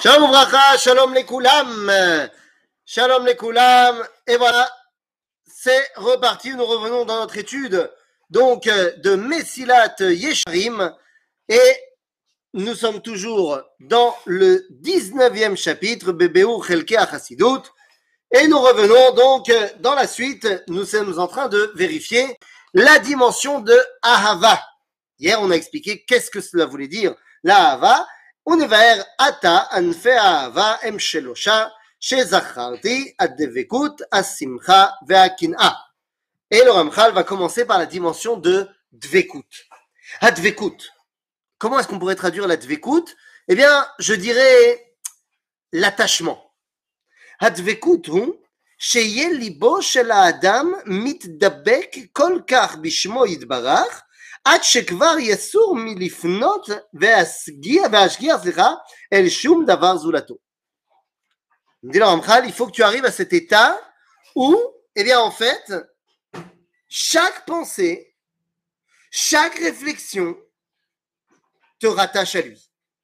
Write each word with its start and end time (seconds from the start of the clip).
Shalom 0.00 0.30
Bracha, 0.30 0.78
Shalom 0.78 1.12
les 1.12 1.24
Koulam. 1.24 1.90
Shalom 2.86 3.26
les 3.26 3.34
Koulam. 3.34 4.00
Et 4.28 4.36
voilà, 4.36 4.70
c'est 5.44 5.90
reparti. 5.96 6.54
Nous 6.54 6.64
revenons 6.64 7.04
dans 7.04 7.18
notre 7.18 7.36
étude 7.36 7.90
donc 8.30 8.66
de 8.66 9.16
Messilat 9.16 9.96
Yesharim. 9.98 10.94
Et 11.48 11.76
nous 12.54 12.76
sommes 12.76 13.02
toujours 13.02 13.60
dans 13.80 14.14
le 14.24 14.68
19e 14.84 15.56
chapitre, 15.56 16.12
Bebeu 16.12 16.46
Chelke 16.64 16.92
Achasidut. 16.92 17.68
Et 18.30 18.46
nous 18.46 18.60
revenons 18.60 19.14
donc 19.14 19.50
dans 19.80 19.96
la 19.96 20.06
suite. 20.06 20.46
Nous 20.68 20.84
sommes 20.84 21.18
en 21.18 21.26
train 21.26 21.48
de 21.48 21.72
vérifier 21.74 22.38
la 22.72 23.00
dimension 23.00 23.58
de 23.58 23.76
Ahava. 24.02 24.62
Hier, 25.18 25.42
on 25.42 25.50
a 25.50 25.56
expliqué 25.56 26.04
qu'est-ce 26.06 26.30
que 26.30 26.40
cela 26.40 26.66
voulait 26.66 26.86
dire, 26.86 27.16
la 27.42 27.72
Ahava. 27.72 28.06
ונבהר 28.47 29.01
עתה 29.17 29.59
ענפי 29.71 30.11
האהבה 30.11 30.75
הם 30.81 30.99
שלושה 30.99 31.65
שזכרתי, 31.99 33.13
הדבקות, 33.19 34.01
השמחה 34.11 34.85
והקנאה. 35.07 35.69
Et 36.51 36.63
le 36.63 36.71
Ramchal 36.71 37.13
va 37.13 37.23
commencer 37.23 37.65
par 37.65 37.79
la 37.79 37.85
dimension 37.85 38.37
de 38.37 38.67
dvekut. 38.91 39.67
Advekut. 40.21 40.91
Comment 41.57 41.79
est-ce 41.79 41.87
qu'on 41.87 41.97
pourrait 41.97 42.15
traduire 42.15 42.47
la 42.47 42.57
dvekut 42.57 43.05
Eh 43.47 43.55
bien, 43.55 43.87
je 43.97 44.13
dirais 44.13 44.93
l'attachement. 45.71 46.39
Advekut 47.39 48.07
hu 48.07 48.33
שיהיה 48.85 49.29
ליבו 49.29 49.81
של 49.81 50.11
האדם 50.11 50.73
מתדבק 50.85 51.95
כל 52.13 52.39
כך 52.47 52.75
בשמו 52.75 53.25
יתברך, 53.25 54.01
עד 54.45 54.63
שכבר 54.63 55.15
יסור 55.19 55.75
מלפנות 55.75 56.69
והשגיח, 56.93 57.85
והשגיח, 57.91 58.41
סליחה, 58.41 58.73
אל 59.13 59.29
שום 59.29 59.65
דבר 59.65 59.97
זולתו. 59.97 60.35
dit 61.83 61.99
le 61.99 62.05
Ramchal, 62.05 62.45
il 62.45 62.53
faut 62.53 62.67
que 62.67 62.71
tu 62.71 62.83
arrives 62.83 63.05
à 63.05 63.11
cet 63.11 63.33
état 63.33 63.77
où, 64.35 64.57
eh 64.95 65.03
bien, 65.03 65.19
en 65.19 65.31
fait, 65.31 65.73
chaque 66.87 67.45
pensée, 67.45 68.15
chaque 69.11 69.55
réflexion 69.55 70.35
te 71.79 71.87
rattache 71.87 72.35
à 72.35 72.41
lui. 72.41 72.57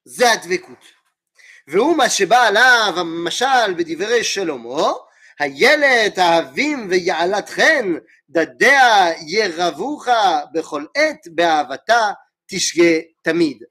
זה 0.06 0.32
הדבקות. 0.32 1.00
והוא 1.68 1.98
מה 1.98 2.10
שבא 2.10 2.48
עליו 2.48 2.94
המשל 2.98 3.74
בדברי 3.78 4.24
שלמה, 4.24 4.92
הילד 5.40 6.20
האבים 6.20 6.88
ויעלת 6.90 7.50
חן, 7.50 7.94
דדיה 8.30 9.08
ירבוך 9.28 10.08
בכל 10.54 10.86
עת, 10.98 11.28
באהבתה 11.32 12.12
תשגה 12.50 13.00
תמיד. 13.24 13.64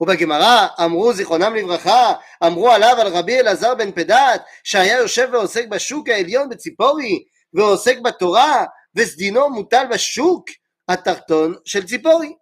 ובגמרא 0.00 0.66
אמרו 0.84 1.12
זיכרונם 1.12 1.54
לברכה, 1.54 2.12
אמרו 2.46 2.70
עליו 2.70 2.96
על 2.98 3.06
רבי 3.08 3.40
אלעזר 3.40 3.74
בן 3.74 3.92
פדת, 3.92 4.42
שהיה 4.64 4.98
יושב 4.98 5.28
ועוסק 5.32 5.68
בשוק 5.68 6.08
העליון 6.08 6.48
בציפורי, 6.48 7.24
ועוסק 7.54 7.98
בתורה, 7.98 8.64
וסדינו 8.94 9.50
מוטל 9.50 9.84
בשוק 9.90 10.44
התחתון 10.88 11.54
של 11.64 11.86
ציפורי. 11.86 12.34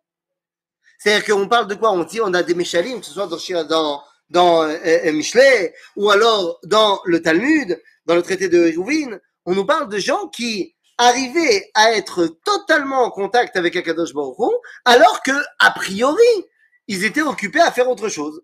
C'est-à-dire 1.02 1.24
qu'on 1.24 1.48
parle 1.48 1.66
de 1.66 1.74
quoi 1.74 1.90
On 1.90 2.04
dit 2.04 2.20
on 2.20 2.32
a 2.32 2.44
des 2.44 2.54
méchalim, 2.54 3.00
que 3.00 3.06
ce 3.06 3.12
soit 3.12 3.26
dans, 3.26 3.64
dans, 3.64 4.02
dans 4.30 4.62
euh, 4.62 5.12
Michelet, 5.12 5.74
ou 5.96 6.10
alors 6.10 6.60
dans 6.64 7.00
le 7.04 7.20
Talmud, 7.20 7.76
dans 8.06 8.14
le 8.14 8.22
traité 8.22 8.48
de 8.48 8.66
Hérouvine, 8.66 9.20
on 9.46 9.54
nous 9.54 9.64
parle 9.64 9.88
de 9.88 9.98
gens 9.98 10.28
qui 10.28 10.74
arrivaient 10.98 11.70
à 11.74 11.92
être 11.92 12.26
totalement 12.44 13.02
en 13.04 13.10
contact 13.10 13.56
avec 13.56 13.76
Akadosh 13.76 14.12
Baruch 14.12 14.38
Hu, 14.38 14.54
alors 14.84 15.22
que, 15.22 15.32
a 15.58 15.70
priori, 15.70 16.46
ils 16.88 17.04
étaient 17.04 17.22
occupés 17.22 17.60
à 17.60 17.72
faire 17.72 17.88
autre 17.88 18.08
chose. 18.08 18.42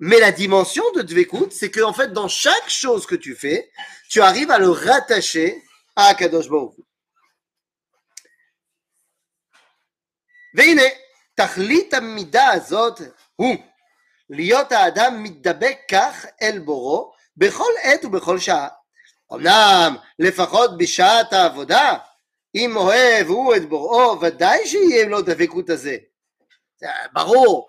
Mais 0.00 0.20
la 0.20 0.32
dimension 0.32 0.84
de 0.92 1.02
Dvekut, 1.02 1.50
c'est 1.50 1.70
que, 1.70 1.80
en 1.80 1.92
fait, 1.92 2.12
dans 2.12 2.28
chaque 2.28 2.68
chose 2.68 3.06
que 3.06 3.14
tu 3.14 3.34
fais, 3.34 3.70
tu 4.08 4.20
arrives 4.20 4.50
à 4.50 4.58
le 4.58 4.70
rattacher 4.70 5.62
à 5.96 6.06
Akadosh 6.08 6.48
Baruch 6.48 6.78
Hu. 6.78 6.82
והנה, 10.54 10.82
תכלית 11.34 11.94
המידה 11.94 12.50
הזאת 12.50 13.00
הוא 13.36 13.56
להיות 14.30 14.72
האדם 14.72 15.22
מתדבק 15.22 15.78
כך 15.90 16.26
אל 16.42 16.58
בורו 16.58 17.12
בכל 17.38 17.70
עת 17.82 18.04
ובכל 18.04 18.38
שעה. 18.38 18.68
אמנם 19.32 19.96
לפחות 20.18 20.78
בשעת 20.78 21.32
העבודה, 21.32 21.94
אם 22.54 22.76
אוהב 22.76 23.26
הוא 23.26 23.56
את 23.56 23.68
בוראו, 23.68 24.20
ודאי 24.20 24.66
שיהיה 24.66 25.08
לו 25.08 25.22
דבקות 25.22 25.70
הזה. 25.70 25.96
ברור, 27.12 27.68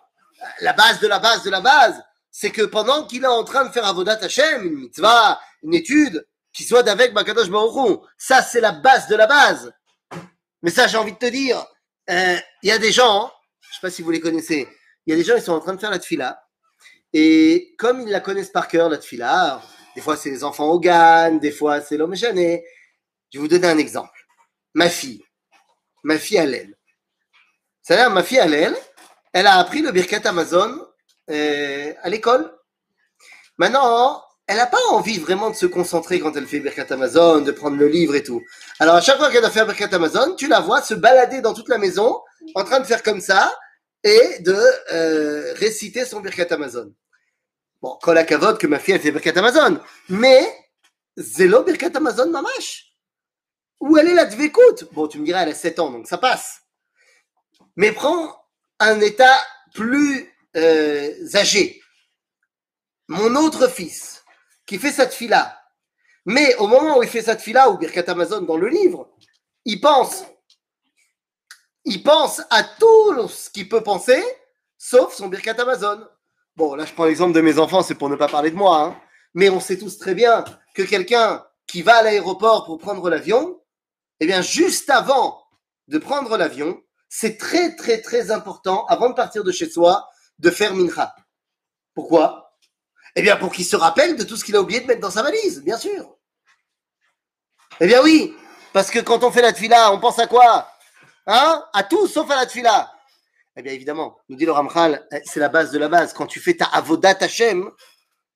la 0.61 0.73
base 0.73 0.99
de 0.99 1.07
la 1.07 1.19
base 1.19 1.43
de 1.43 1.49
la 1.49 1.61
base, 1.61 2.03
c'est 2.31 2.51
que 2.51 2.63
pendant 2.63 3.07
qu'il 3.07 3.23
est 3.23 3.27
en 3.27 3.43
train 3.43 3.65
de 3.65 3.71
faire 3.71 3.85
Avodat 3.85 4.19
Hashem, 4.21 4.63
une 4.63 4.75
mitzvah, 4.75 5.39
une 5.63 5.73
étude, 5.73 6.27
qu'il 6.53 6.65
soit 6.65 6.83
d'avec 6.83 7.13
Bakadosh 7.13 7.49
Baruch 7.49 7.75
Hu, 7.75 7.97
ça 8.17 8.41
c'est 8.41 8.61
la 8.61 8.73
base 8.73 9.07
de 9.07 9.15
la 9.15 9.27
base. 9.27 9.73
Mais 10.61 10.71
ça 10.71 10.87
j'ai 10.87 10.97
envie 10.97 11.13
de 11.13 11.17
te 11.17 11.25
dire, 11.25 11.65
il 12.07 12.41
y 12.63 12.71
a 12.71 12.77
des 12.77 12.91
gens, 12.91 13.31
je 13.61 13.75
sais 13.75 13.81
pas 13.81 13.89
si 13.89 14.01
vous 14.01 14.11
les 14.11 14.19
connaissez, 14.19 14.67
il 15.05 15.11
y 15.11 15.13
a 15.13 15.17
des 15.17 15.23
gens 15.23 15.35
ils 15.35 15.41
sont 15.41 15.53
en 15.53 15.59
train 15.59 15.73
de 15.73 15.79
faire 15.79 15.91
la 15.91 15.99
tfila, 15.99 16.41
et 17.12 17.74
comme 17.78 18.00
ils 18.00 18.10
la 18.10 18.20
connaissent 18.20 18.50
par 18.50 18.68
cœur, 18.68 18.88
la 18.88 18.98
tfila, 18.98 19.60
des 19.96 20.00
fois 20.00 20.16
c'est 20.16 20.30
les 20.30 20.44
enfants 20.44 20.68
au 20.68 20.78
GAN, 20.78 21.36
des 21.36 21.50
fois 21.52 21.80
c'est 21.80 21.96
l'homme 21.96 22.16
chané. 22.16 22.64
Je 23.32 23.38
vais 23.38 23.42
vous 23.42 23.48
donner 23.48 23.68
un 23.68 23.78
exemple. 23.78 24.26
Ma 24.74 24.88
fille, 24.88 25.22
ma 26.04 26.18
fille 26.18 26.38
Alel. 26.38 26.76
C'est-à-dire, 27.82 28.10
ma 28.10 28.22
fille 28.22 28.38
Alel, 28.38 28.76
elle 29.32 29.46
a 29.46 29.58
appris 29.58 29.82
le 29.82 29.90
Birkat 29.90 30.28
Amazon 30.28 30.86
euh, 31.30 31.92
à 32.02 32.08
l'école. 32.08 32.52
Maintenant, 33.58 34.22
elle 34.46 34.56
n'a 34.56 34.66
pas 34.66 34.80
envie 34.90 35.18
vraiment 35.18 35.50
de 35.50 35.54
se 35.54 35.66
concentrer 35.66 36.18
quand 36.18 36.36
elle 36.36 36.46
fait 36.46 36.60
Birkat 36.60 36.86
Amazon, 36.90 37.40
de 37.40 37.52
prendre 37.52 37.76
le 37.76 37.86
livre 37.86 38.14
et 38.16 38.22
tout. 38.22 38.42
Alors, 38.80 38.96
à 38.96 39.00
chaque 39.00 39.18
fois 39.18 39.30
qu'elle 39.30 39.42
doit 39.42 39.50
faire 39.50 39.66
Birkat 39.66 39.94
Amazon, 39.94 40.34
tu 40.34 40.48
la 40.48 40.60
vois 40.60 40.82
se 40.82 40.94
balader 40.94 41.40
dans 41.40 41.54
toute 41.54 41.68
la 41.68 41.78
maison, 41.78 42.20
en 42.54 42.64
train 42.64 42.80
de 42.80 42.84
faire 42.84 43.02
comme 43.02 43.20
ça, 43.20 43.54
et 44.02 44.38
de 44.40 44.56
euh, 44.92 45.52
réciter 45.54 46.04
son 46.04 46.20
Birkat 46.20 46.52
Amazon. 46.54 46.92
Bon, 47.82 47.98
kol 48.02 48.18
hakavod 48.18 48.58
que 48.58 48.66
ma 48.66 48.78
fille 48.78 48.94
elle 48.94 49.00
fait 49.00 49.12
Birkat 49.12 49.38
Amazon, 49.38 49.80
mais 50.08 50.46
zélo 51.16 51.62
Birkat 51.62 51.92
Amazon 51.94 52.30
mamash. 52.30 52.94
Où 53.80 53.96
elle 53.96 54.08
est 54.08 54.14
la 54.14 54.26
dvekut 54.26 54.84
Bon, 54.92 55.08
tu 55.08 55.18
me 55.18 55.24
diras, 55.24 55.42
elle 55.42 55.50
a 55.50 55.54
7 55.54 55.78
ans, 55.78 55.90
donc 55.90 56.06
ça 56.06 56.18
passe. 56.18 56.60
Mais 57.76 57.92
prends 57.92 58.44
un 58.78 59.00
état 59.00 59.38
plus 59.74 60.30
euh, 60.56 61.14
âgé. 61.34 61.80
Mon 63.08 63.34
autre 63.36 63.68
fils, 63.68 64.22
qui 64.66 64.78
fait 64.78 64.92
cette 64.92 65.14
fille-là, 65.14 65.58
mais 66.26 66.54
au 66.56 66.66
moment 66.66 66.98
où 66.98 67.02
il 67.02 67.08
fait 67.08 67.22
cette 67.22 67.40
fille-là, 67.40 67.70
ou 67.70 67.78
Birkat 67.78 68.04
Amazon 68.08 68.42
dans 68.42 68.56
le 68.56 68.68
livre, 68.68 69.10
il 69.64 69.80
pense 69.80 70.24
il 71.84 72.02
pense 72.02 72.42
à 72.50 72.62
tout 72.62 73.28
ce 73.28 73.50
qu'il 73.50 73.68
peut 73.68 73.82
penser, 73.82 74.22
sauf 74.78 75.14
son 75.14 75.28
Birkat 75.28 75.60
Amazon. 75.60 76.06
Bon, 76.56 76.74
là, 76.74 76.84
je 76.84 76.92
prends 76.92 77.04
l'exemple 77.04 77.32
de 77.32 77.40
mes 77.40 77.58
enfants, 77.58 77.82
c'est 77.82 77.94
pour 77.94 78.08
ne 78.08 78.16
pas 78.16 78.28
parler 78.28 78.50
de 78.50 78.56
moi, 78.56 78.82
hein. 78.82 79.00
mais 79.34 79.48
on 79.48 79.60
sait 79.60 79.78
tous 79.78 79.98
très 79.98 80.14
bien 80.14 80.44
que 80.74 80.82
quelqu'un 80.82 81.44
qui 81.66 81.82
va 81.82 81.96
à 81.96 82.02
l'aéroport 82.02 82.66
pour 82.66 82.78
prendre 82.78 83.08
l'avion, 83.08 83.60
eh 84.20 84.26
bien, 84.26 84.42
juste 84.42 84.90
avant 84.90 85.42
de 85.88 85.98
prendre 85.98 86.36
l'avion, 86.36 86.82
c'est 87.08 87.38
très, 87.38 87.74
très, 87.76 88.00
très 88.00 88.30
important, 88.30 88.84
avant 88.86 89.08
de 89.08 89.14
partir 89.14 89.42
de 89.42 89.52
chez 89.52 89.68
soi, 89.68 90.08
de 90.38 90.50
faire 90.50 90.74
mincha. 90.74 91.14
Pourquoi? 91.94 92.56
Eh 93.16 93.22
bien, 93.22 93.36
pour 93.36 93.52
qu'il 93.52 93.64
se 93.64 93.76
rappelle 93.76 94.16
de 94.16 94.24
tout 94.24 94.36
ce 94.36 94.44
qu'il 94.44 94.56
a 94.56 94.60
oublié 94.60 94.80
de 94.80 94.86
mettre 94.86 95.00
dans 95.00 95.10
sa 95.10 95.22
valise, 95.22 95.62
bien 95.62 95.78
sûr. 95.78 96.16
Eh 97.80 97.86
bien 97.86 98.02
oui, 98.02 98.34
parce 98.72 98.90
que 98.90 98.98
quand 98.98 99.24
on 99.24 99.32
fait 99.32 99.42
la 99.42 99.52
tefila, 99.52 99.92
on 99.92 99.98
pense 99.98 100.18
à 100.18 100.26
quoi? 100.26 100.68
Hein 101.27 101.63
À 101.73 101.83
tout 101.83 102.07
sauf 102.07 102.29
à 102.31 102.35
la 102.35 102.45
tefila. 102.45 102.91
Eh 103.57 103.61
bien 103.61 103.73
évidemment, 103.73 104.17
nous 104.27 104.35
dit 104.35 104.45
le 104.45 104.51
Ramchal, 104.51 105.07
c'est 105.23 105.39
la 105.39 105.49
base 105.49 105.71
de 105.71 105.79
la 105.79 105.87
base. 105.87 106.13
Quand 106.13 106.27
tu 106.27 106.39
fais 106.39 106.55
ta 106.55 106.65
avodat 106.65 107.17
Hashem, 107.21 107.71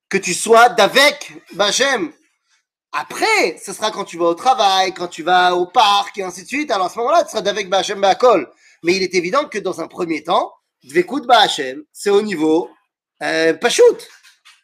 que 0.10 0.18
tu 0.18 0.34
sois 0.34 0.70
d'avec 0.70 1.34
Bachem. 1.54 2.12
Après, 2.92 3.58
ce 3.64 3.72
sera 3.74 3.92
quand 3.92 4.06
tu 4.06 4.18
vas 4.18 4.26
au 4.26 4.34
travail, 4.34 4.94
quand 4.94 5.08
tu 5.08 5.22
vas 5.22 5.56
au 5.56 5.68
parc 5.68 6.18
et 6.18 6.24
ainsi 6.24 6.44
de 6.44 6.48
suite. 6.48 6.72
Alors 6.72 6.88
à 6.88 6.90
ce 6.90 6.98
moment-là, 6.98 7.24
tu 7.24 7.32
seras 7.32 7.42
d'avec 7.42 7.70
Bachem 7.70 8.02
Bakol. 8.02 8.52
Mais 8.84 8.96
il 8.96 9.04
est 9.04 9.14
évident 9.14 9.46
que 9.46 9.60
dans 9.60 9.82
un 9.82 9.88
premier 9.88 10.24
temps, 10.24 10.52
Dvekut 10.84 11.28
Bachem, 11.28 11.84
c'est 11.92 12.10
au 12.10 12.22
niveau 12.22 12.70
euh, 13.22 13.54
Pachout, 13.54 13.98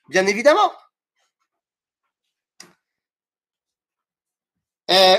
bien 0.10 0.26
évidemment. 0.26 0.72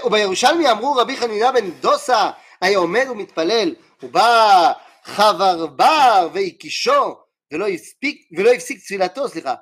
ובירושלמי 0.04 0.70
אמרו 0.70 0.94
רבי 0.94 1.16
חנינה 1.16 1.52
בן 1.52 1.70
דוסה 1.70 2.30
היה 2.60 2.78
עומד 2.78 3.06
ומתפלל, 3.10 3.74
הוא 4.00 4.10
בא 4.10 4.72
חברבר 5.04 6.28
והקישו 6.32 7.16
ולא 7.52 7.66
הפסיק, 7.66 8.28
ולא 8.36 8.50
הפסיק 8.50 8.78
תפילתו, 8.78 9.28
סליחה. 9.28 9.54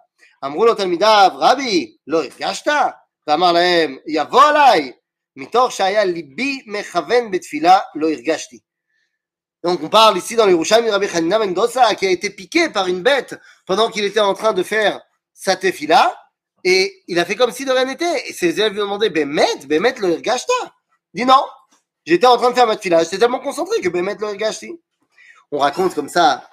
אמרו 0.44 0.66
לו 0.66 0.74
תלמידיו, 0.74 1.30
רבי, 1.34 1.96
לא 2.06 2.18
הרגשת? 2.18 2.66
ואמר 3.26 3.52
להם, 3.52 3.96
יבוא 4.06 4.42
עליי, 4.42 4.92
מתוך 5.36 5.72
שהיה 5.72 6.04
ליבי 6.04 6.62
מכוון 6.66 7.30
בתפילה, 7.30 7.78
לא 7.94 8.10
הרגשתי. 8.10 8.58
Donc 9.66 9.82
on 9.82 9.88
parle 9.88 10.18
ici 10.18 10.36
dans 10.36 10.44
les 10.44 10.52
Roucham 10.52 10.84
de 10.84 10.90
Rabbi 10.90 11.06
Hanina 11.06 11.38
Mendoza 11.38 11.94
qui 11.94 12.06
a 12.06 12.10
été 12.10 12.28
piqué 12.28 12.68
par 12.68 12.86
une 12.86 13.02
bête 13.02 13.34
pendant 13.64 13.88
qu'il 13.88 14.04
était 14.04 14.20
en 14.20 14.34
train 14.34 14.52
de 14.52 14.62
faire 14.62 15.00
sa 15.32 15.56
tefila 15.56 16.14
et 16.64 17.02
il 17.08 17.18
a 17.18 17.24
fait 17.24 17.34
comme 17.34 17.50
si 17.50 17.64
de 17.64 17.72
rien 17.72 17.86
n'était. 17.86 18.28
Et 18.28 18.34
ses 18.34 18.58
élèves 18.60 18.72
lui 18.72 18.80
ont 18.80 18.84
demandé, 18.84 19.08
Bémet, 19.08 19.66
Bémet 19.66 19.94
le 20.00 20.16
gâcheta. 20.16 20.52
Il 21.14 21.20
dit 21.20 21.26
non, 21.26 21.42
j'étais 22.09 22.25
en 22.25 22.37
train 22.37 22.49
de 22.49 22.55
faire 22.55 22.65
ma 22.65 22.75
tefila, 22.75 23.03
j'étais 23.03 23.19
tellement 23.19 23.39
concentré 23.39 23.79
que 23.81 23.89
Bémet 23.89 24.15
le 24.19 24.33
gâcheti. 24.33 24.71
On 25.51 25.59
raconte 25.59 25.93
comme 25.93 26.09
ça, 26.09 26.49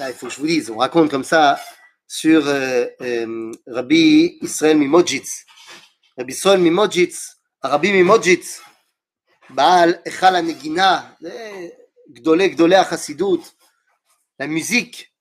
il 0.00 0.14
faut 0.14 0.26
que 0.26 0.32
je 0.32 0.40
vous 0.40 0.46
dise, 0.46 0.70
on 0.70 0.78
raconte 0.78 1.10
comme 1.10 1.24
ça 1.24 1.60
sur 2.06 2.46
euh, 2.46 2.86
euh, 3.02 3.52
Rabbi 3.66 4.38
Israël 4.40 4.78
Mimojitz. 4.78 5.44
Rabbi 6.16 6.32
Israël 6.32 6.60
Mimojitz, 6.60 7.36
Rabbi 7.62 7.92
Mimojitz, 7.92 8.62
Baal 9.50 10.00
Echal 10.06 10.42
Negina, 10.42 11.16
Gdolé 12.10 12.50
Gdolé 12.50 12.82
Chassidut, 12.88 13.42
la 14.38 14.46
musique 14.46 15.12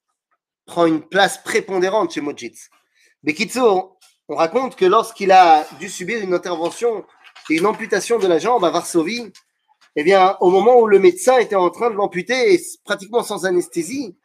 prend 0.66 0.86
une 0.86 1.02
place 1.02 1.44
prépondérante 1.44 2.14
chez 2.14 2.22
Mojitz. 2.22 2.70
Bekitso, 3.22 3.98
on 4.30 4.36
raconte 4.36 4.78
que 4.78 4.86
lorsqu'il 4.86 5.32
a 5.32 5.68
dû 5.80 5.90
subir 5.90 6.22
une 6.22 6.34
intervention 6.34 7.06
et 7.50 7.56
une 7.56 7.66
amputation 7.66 8.18
de 8.18 8.28
la 8.28 8.40
jambe 8.40 8.64
à 8.64 8.70
Varsovie, 8.70 9.34
eh 10.00 10.04
bien, 10.04 10.38
au 10.42 10.52
moment 10.52 10.80
où 10.80 10.86
le 10.86 11.00
médecin 11.00 11.40
était 11.40 11.56
en 11.56 11.72
train 11.72 11.90
de 11.90 11.96
l'amputer, 11.96 12.62
pratiquement 12.86 13.24
sans 13.24 13.48
anesthésie, 13.48 14.16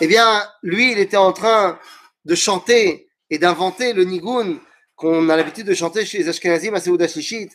eh 0.00 0.06
bien, 0.06 0.44
lui, 0.62 0.92
il 0.92 0.98
était 1.00 1.16
en 1.16 1.32
train 1.32 1.76
de 2.24 2.36
chanter 2.36 3.08
et 3.28 3.38
d'inventer 3.38 3.94
le 3.94 4.04
nigun 4.04 4.60
qu'on 4.94 5.28
a 5.28 5.36
l'habitude 5.36 5.66
de 5.66 5.74
chanter 5.74 6.04
chez 6.04 6.18
les 6.18 6.28
Ashkenazim 6.28 6.74
à 6.74 6.80
Seouda 6.80 7.08
Shishit. 7.08 7.50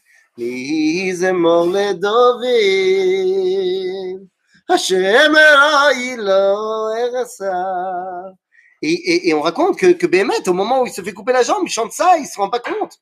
Et, 8.82 9.30
et, 9.30 9.34
on 9.34 9.42
raconte 9.42 9.80
que, 9.80 9.94
que 9.94 10.06
Bémet, 10.06 10.50
au 10.50 10.54
moment 10.54 10.82
où 10.82 10.86
il 10.86 10.92
se 10.92 11.02
fait 11.02 11.14
couper 11.14 11.32
la 11.32 11.44
jambe, 11.44 11.64
il 11.64 11.72
chante 11.72 11.94
ça, 11.94 12.18
il 12.18 12.24
ne 12.24 12.28
se 12.28 12.38
rend 12.38 12.50
pas 12.50 12.60
compte 12.60 13.00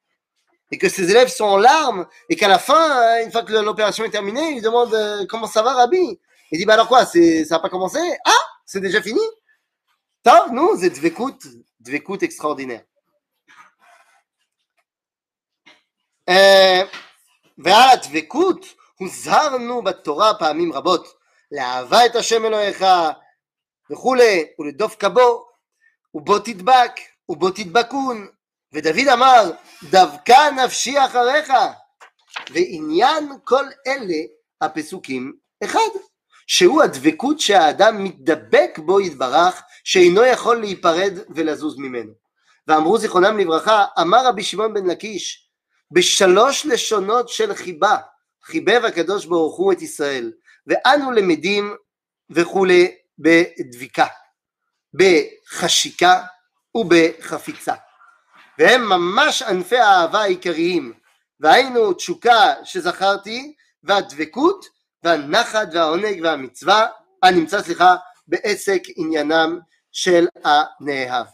Et 0.72 0.78
que 0.78 0.88
ses 0.88 1.10
élèves 1.10 1.28
sont 1.28 1.44
en 1.44 1.56
larmes, 1.56 2.06
et 2.28 2.36
qu'à 2.36 2.48
la 2.48 2.58
fin, 2.58 3.22
une 3.24 3.32
fois 3.32 3.42
que 3.42 3.52
l'opération 3.52 4.04
est 4.04 4.10
terminée, 4.10 4.52
il 4.52 4.62
demande 4.62 4.94
euh, 4.94 5.26
comment 5.28 5.46
ça 5.48 5.62
va, 5.62 5.74
Rabbi 5.74 6.20
Il 6.52 6.58
dit 6.58 6.64
bah 6.64 6.74
alors 6.74 6.88
quoi, 6.88 7.04
ça 7.04 7.18
n'a 7.18 7.58
pas 7.58 7.68
commencé 7.68 7.98
Ah, 8.24 8.44
c'est 8.64 8.80
déjà 8.80 9.02
fini 9.02 9.20
Top, 10.22 10.50
nous, 10.52 10.78
c'est 10.78 10.90
Dvekut, 10.90 11.38
Dvekut 11.80 12.22
extraordinaire. 12.22 12.82
ועל 17.64 17.88
הדבקות 17.92 18.66
הוזהרנו 18.98 19.82
בתורה 19.82 20.34
פעמים 20.34 20.72
רבות 20.72 21.06
לאהבה 21.52 22.06
את 22.06 22.16
השם 22.16 22.44
אלוהיך 22.44 22.84
וכולי 23.90 24.44
ולדוף 24.58 24.96
כבו 24.96 25.46
ובו 26.14 26.38
תדבק 26.38 26.92
ובו 27.28 27.50
תדבקון 27.50 28.26
ודוד 28.75 29.07
אמר 29.13 29.51
דבקה 29.83 30.51
נפשי 30.65 31.05
אחריך 31.05 31.53
ועניין 32.51 33.29
כל 33.43 33.65
אלה 33.87 34.17
הפסוקים 34.61 35.33
אחד 35.63 35.89
שהוא 36.47 36.83
הדבקות 36.83 37.39
שהאדם 37.39 38.03
מתדבק 38.03 38.79
בו 38.85 39.01
יתברך 39.01 39.61
שאינו 39.83 40.23
יכול 40.23 40.59
להיפרד 40.59 41.13
ולזוז 41.29 41.77
ממנו 41.77 42.11
ואמרו 42.67 42.97
זיכרונם 42.97 43.37
לברכה 43.37 43.85
אמר 44.01 44.27
רבי 44.27 44.43
שמעון 44.43 44.73
בן 44.73 44.85
לקיש 44.85 45.49
בשלוש 45.91 46.65
לשונות 46.65 47.29
של 47.29 47.53
חיבה 47.53 47.97
חיבב 48.43 48.85
הקדוש 48.85 49.25
ברוך 49.25 49.57
הוא 49.57 49.73
את 49.73 49.81
ישראל 49.81 50.31
ואנו 50.67 51.11
למדים 51.11 51.75
וכולי 52.29 52.95
בדביקה 53.19 54.07
בחשיקה 54.93 56.23
ובחפיצה. 56.75 57.73
והם 58.58 58.88
ממש 58.88 59.42
ענפי 59.42 59.78
האהבה 59.78 60.20
העיקריים, 60.20 60.92
והיינו 61.40 61.92
תשוקה 61.92 62.54
שזכרתי, 62.64 63.54
והדבקות, 63.82 64.66
והנחת 65.02 65.68
והעונג 65.72 66.20
והמצווה, 66.22 66.86
הנמצא 67.22 67.62
סליחה 67.62 67.96
בעסק 68.26 68.82
עניינם 68.96 69.58
של 69.92 70.26
הנאהב. 70.44 71.26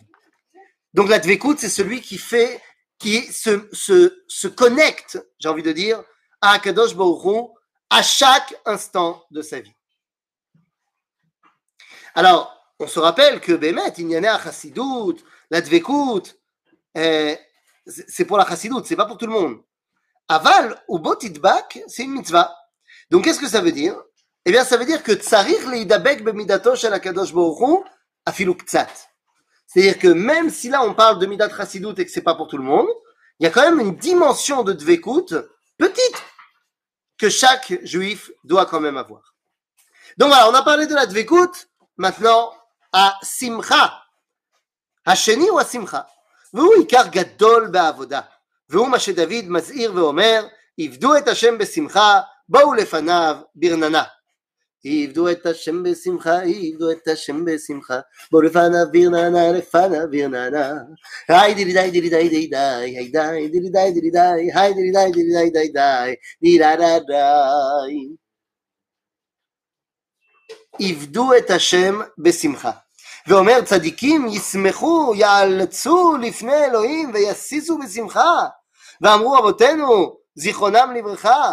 Donc 0.97 1.11
la 1.11 1.19
dvekout, 1.19 1.59
c'est 1.59 1.69
celui 1.69 2.01
qui 2.01 2.17
fait, 2.17 2.59
qui 2.99 3.21
se, 3.31 3.69
se, 3.73 4.25
se 4.29 4.49
connecte, 4.49 5.19
j'ai 5.39 5.49
envie 5.51 5.63
de 5.63 5.73
dire, 5.73 6.03
à 6.41 6.53
Akadosh 6.53 6.95
Baruch 6.95 7.25
Hu 7.25 7.39
à 7.91 8.03
chaque 8.03 8.55
instant 8.65 9.23
de 9.31 9.43
sa 9.43 9.61
vie. 9.61 9.75
Alors, 12.15 12.57
on 12.81 12.87
se 12.87 12.99
rappelle 12.99 13.41
que 13.41 13.53
Bémet, 13.53 13.93
il 13.99 14.11
y 14.11 14.19
en 14.19 14.25
a 14.25 14.33
à 14.33 14.43
Chassidut, 14.43 15.23
la 15.51 15.61
Dvekut, 15.61 16.35
euh, 16.98 17.36
c'est 17.86 18.26
pour 18.26 18.38
la 18.38 18.46
chassidoute, 18.46 18.86
c'est 18.86 18.96
pas 18.96 19.06
pour 19.06 19.18
tout 19.18 19.26
le 19.26 19.34
monde. 19.34 19.62
Aval 20.28 20.82
ou 20.88 21.00
botidbak, 21.00 21.82
c'est 21.88 22.04
une 22.04 22.12
mitzvah. 22.12 22.56
Donc 23.10 23.26
qu'est-ce 23.26 23.40
que 23.40 23.48
ça 23.48 23.62
veut 23.62 23.72
dire? 23.72 23.96
Eh 24.46 24.52
bien, 24.52 24.64
ça 24.64 24.78
veut 24.78 24.86
dire 24.86 25.04
que 25.04 25.12
tsarir 25.12 25.70
leidabek 25.70 26.24
bemidato 26.24 26.76
shel 26.76 26.94
akadosh 26.94 27.34
boruchu 27.34 27.84
afilu 28.26 28.54
C'est-à-dire 29.68 30.00
que 30.00 30.08
même 30.08 30.50
si 30.50 30.70
là 30.70 30.84
on 30.84 30.94
parle 30.94 31.20
de 31.20 31.26
midat 31.26 31.50
chassidoute 31.50 32.00
et 32.00 32.06
que 32.06 32.12
c'est 32.12 32.22
pas 32.22 32.36
pour 32.36 32.48
tout 32.48 32.58
le 32.58 32.64
monde, 32.64 32.88
il 33.40 33.44
y 33.44 33.48
a 33.48 33.50
quand 33.50 33.62
même 33.62 33.80
une 33.80 33.96
dimension 33.96 34.64
de 34.64 34.74
dvekout 34.74 35.36
petite 35.78 36.24
que 37.18 37.30
chaque 37.30 37.74
juif 37.84 38.32
doit 38.44 38.66
quand 38.66 38.80
même 38.80 38.98
avoir. 38.98 39.36
Donc 40.18 40.30
voilà, 40.30 40.50
on 40.50 40.54
a 40.54 40.64
parlé 40.64 40.88
de 40.88 40.96
la 40.96 41.06
dvekout, 41.06 41.70
maintenant 41.98 42.54
à 42.92 43.18
simcha. 43.22 44.04
Hacheni 45.06 45.50
ou 45.50 45.58
à 45.58 45.66
simcha? 45.66 46.08
והוא 46.54 46.74
עיקר 46.74 47.04
גדול 47.12 47.68
בעבודה, 47.68 48.22
והוא 48.70 48.88
מה 48.88 49.00
שדוד 49.00 49.46
מזהיר 49.48 49.96
ואומר, 49.96 50.48
עבדו 50.80 51.18
את 51.18 51.28
השם 51.28 51.58
בשמחה, 51.58 52.20
בואו 52.50 52.74
לפניו 52.74 53.38
ברננה. 53.56 54.04
עבדו 54.86 55.30
את 55.30 55.46
השם 55.46 55.84
בשמחה, 55.84 56.42
עבדו 56.42 56.92
את 56.92 57.08
השם 57.08 57.46
בשמחה, 57.46 58.00
בואו 58.32 58.42
לפניו 58.44 58.86
ברננה, 58.92 59.52
לפניו 59.52 60.08
ברננה. 60.12 60.74
היי 61.30 61.54
דילי 61.54 61.74
די 61.74 61.92
דילי 61.92 62.10
די 62.10 62.30
די 62.30 62.48
די, 62.48 62.58
היי 62.58 63.08
די 63.08 63.50
דילי 63.52 63.70
די 63.70 63.92
דילי 63.94 64.10
די, 64.12 64.50
היי 64.54 64.74
דילי 64.74 64.92
די 64.92 65.12
דילי 65.14 65.34
די 65.34 65.50
די 65.50 65.68
די, 65.74 66.16
דילה 66.42 66.76
דה 66.76 67.00
די. 67.00 68.08
עבדו 70.80 71.38
את 71.38 71.50
השם 71.50 72.00
בשמחה. 72.18 72.72
ואומר 73.27 73.65
צדיקים 73.65 74.27
ישמחו, 74.27 75.15
יאלצו 75.17 76.17
לפני 76.17 76.65
אלוהים 76.65 77.11
ויסיסו 77.15 77.79
בשמחה. 77.79 78.47
ואמרו 79.01 79.33
רבותינו, 79.33 80.17
זיכרונם 80.35 80.93
לברכה, 80.97 81.53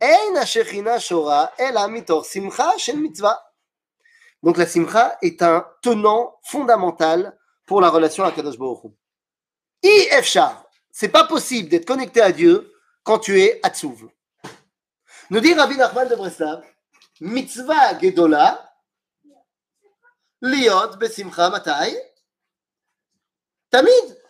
אין 0.00 0.36
השכינה 0.36 1.00
שורה, 1.00 1.46
אלא 1.60 1.86
מתוך 1.86 2.24
שמחה 2.24 2.70
של 2.78 2.96
מצווה. 2.96 3.32
Donc 4.42 4.56
la 4.56 4.66
simcha 4.66 5.18
est 5.22 5.42
un 5.42 5.66
tenant 5.82 6.34
fondamental 6.44 7.36
pour 7.66 7.80
la 7.80 7.90
relation 7.90 8.24
à 8.24 8.32
Kadosh 8.32 8.58
Baruch 8.58 8.84
Hu. 8.84 8.88
I 9.82 10.08
efshar, 10.12 10.64
c'est 10.90 11.08
pas 11.08 11.24
possible 11.24 11.68
d'être 11.68 11.86
connecté 11.86 12.20
à 12.20 12.32
Dieu 12.32 12.72
quand 13.02 13.18
tu 13.18 13.38
es 13.40 13.60
atzouv. 13.62 14.08
Nous 15.30 15.40
dit 15.40 15.54
Rabbi 15.54 15.76
Nachman 15.76 16.08
de 16.08 16.14
Breslav, 16.14 16.62
mitzvah 17.20 17.98
gedola, 17.98 18.66
liot 20.44 20.96
besimcha 20.98 21.50
matai, 21.50 21.94
tamid. 23.70 24.20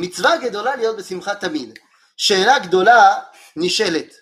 מצווה 0.00 0.36
גדולה 0.36 0.76
להיות 0.76 0.96
בשמחה 0.96 1.34
תמיד. 1.34 1.78
שאלה 2.16 2.58
גדולה 2.58 3.14
נשאלת. 3.56 4.14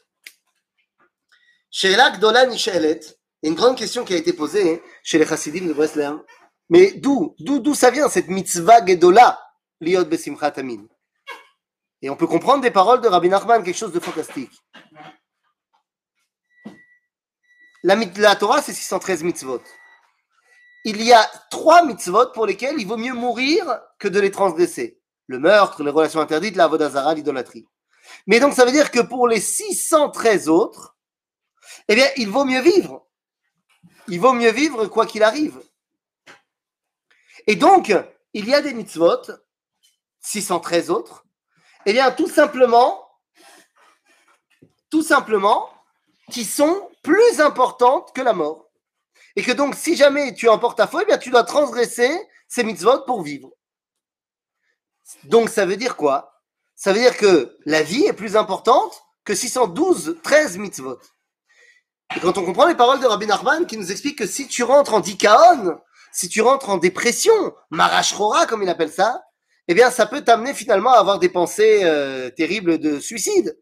שאלה 1.71 2.11
גדולה 2.11 2.47
נשאלת, 2.47 3.05
une 3.47 3.55
grande 3.55 3.77
question 3.77 4.05
qui 4.05 4.15
a 4.15 4.17
été 4.17 4.33
posée 4.33 4.83
chez 5.05 5.19
les 5.19 5.27
chassidim 5.27 5.67
de 5.67 5.73
Breslau. 5.73 6.25
Mais 6.71 6.93
d'où, 6.93 7.37
d'où, 7.39 7.61
d'où 7.61 7.75
ça 7.75 7.91
vient 7.91 8.09
cette 8.09 8.29
mitzvah 8.29 8.85
gedola, 8.85 9.41
liot 9.81 10.07
besimcha 10.07 10.51
tamid 10.51 10.83
Et 12.03 12.11
on 12.11 12.17
peut 12.17 12.27
comprendre 12.27 12.63
des 12.63 12.73
paroles 12.73 13.01
de 13.01 13.09
Rabbi 13.09 13.29
Nachman, 13.29 13.63
quelque 13.63 13.77
chose 13.77 13.93
de 13.93 14.01
fantastique. 14.01 14.53
La, 17.85 17.95
la 17.95 18.35
Torah, 18.35 18.61
c'est 18.61 18.73
613 18.73 19.23
mitzvot. 19.23 19.63
Il 20.84 21.02
y 21.02 21.14
a 21.14 21.30
trois 21.50 21.86
mitzvot 21.86 22.32
pour 22.34 22.46
lesquels 22.46 22.76
il 22.78 22.88
vaut 22.88 22.98
mieux 22.98 23.14
mourir 23.14 23.82
que 24.00 24.08
de 24.08 24.20
les 24.20 24.32
transgresser. 24.32 25.00
Le 25.28 25.40
meurtre, 25.40 25.84
les 25.84 25.90
relations 25.90 26.20
interdites, 26.20 26.56
la 26.56 26.68
vodazara, 26.68 27.14
l'idolâtrie. 27.14 27.66
Mais 28.28 28.40
donc 28.40 28.54
ça 28.54 28.66
veut 28.66 28.72
dire 28.72 28.92
que 28.92 29.00
pour 29.00 29.28
les 29.28 29.40
613 29.40 30.50
autres, 30.50 30.98
eh 31.88 31.96
bien, 31.96 32.08
il 32.18 32.30
vaut 32.30 32.46
mieux 32.46 32.62
vivre. 32.62 33.08
Il 34.08 34.20
vaut 34.20 34.34
mieux 34.34 34.52
vivre 34.52 34.86
quoi 34.88 35.06
qu'il 35.06 35.24
arrive. 35.24 35.60
Et 37.48 37.56
donc, 37.56 37.94
il 38.34 38.48
y 38.48 38.54
a 38.54 38.62
des 38.62 38.74
mitzvot, 38.74 39.22
613 40.22 40.90
autres, 40.90 41.26
eh 41.86 41.94
bien, 41.94 42.12
tout 42.12 42.30
simplement, 42.30 43.08
tout 44.90 45.04
simplement, 45.04 45.70
qui 46.32 46.46
sont 46.46 46.90
plus 47.02 47.42
importantes 47.42 48.14
que 48.14 48.22
la 48.22 48.34
mort. 48.34 48.63
Et 49.36 49.44
que 49.44 49.52
donc, 49.52 49.76
si 49.76 49.96
jamais 49.96 50.34
tu 50.34 50.48
emportes 50.50 50.78
ta 50.78 50.88
foi, 50.88 51.04
eh 51.04 51.06
bien, 51.06 51.18
tu 51.18 51.30
dois 51.30 51.44
transgresser 51.44 52.12
ces 52.48 52.64
mitzvot 52.64 53.04
pour 53.06 53.24
vivre. 53.24 53.50
Donc, 55.26 55.50
ça 55.50 55.66
veut 55.66 55.78
dire 55.78 55.96
quoi? 55.96 56.42
Ça 56.76 56.94
veut 56.94 57.00
dire 57.00 57.18
que 57.18 57.58
la 57.66 57.84
vie 57.84 58.06
est 58.06 58.14
plus 58.14 58.36
importante 58.36 59.04
que 59.24 59.36
612, 59.36 60.18
13 60.22 60.58
mitzvot. 60.58 61.00
Et 62.16 62.20
quand 62.20 62.38
on 62.38 62.46
comprend 62.46 62.68
les 62.68 62.76
paroles 62.76 63.00
de 63.00 63.08
Rabbi 63.08 63.26
Nachman 63.26 63.66
qui 63.66 63.78
nous 63.78 63.92
explique 63.92 64.20
que 64.20 64.28
si 64.28 64.48
tu 64.48 64.64
rentres 64.64 64.94
en 64.94 65.00
dikaon, 65.00 65.80
si 66.12 66.30
tu 66.30 66.42
rentres 66.42 66.70
en 66.70 66.78
dépression, 66.78 67.34
marachrora 67.72 68.46
comme 68.46 68.62
il 68.62 68.70
appelle 68.70 68.92
ça, 68.92 69.24
eh 69.68 69.74
bien 69.74 69.90
ça 69.90 70.06
peut 70.06 70.22
t'amener 70.22 70.54
finalement 70.54 70.92
à 70.92 71.00
avoir 71.00 71.20
des 71.20 71.30
pensées 71.30 71.82
euh, 71.84 72.30
terribles 72.30 72.78
de 72.78 73.00
suicide. 73.00 73.58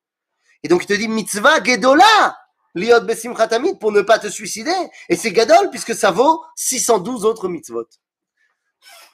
Et 0.64 0.68
donc 0.68 0.84
il 0.84 0.88
te 0.88 0.94
dit 0.94 1.08
mitzvah 1.08 1.64
gedola 1.64 2.38
liot 2.76 3.02
besimchatamid 3.02 3.80
pour 3.80 3.92
ne 3.92 4.02
pas 4.02 4.20
te 4.20 4.28
suicider. 4.28 4.76
Et 5.10 5.16
c'est 5.16 5.32
gadol 5.32 5.70
puisque 5.70 5.96
ça 5.96 6.12
vaut 6.12 6.44
612 6.56 7.26
autres 7.26 7.48
mitzvot. 7.48 7.88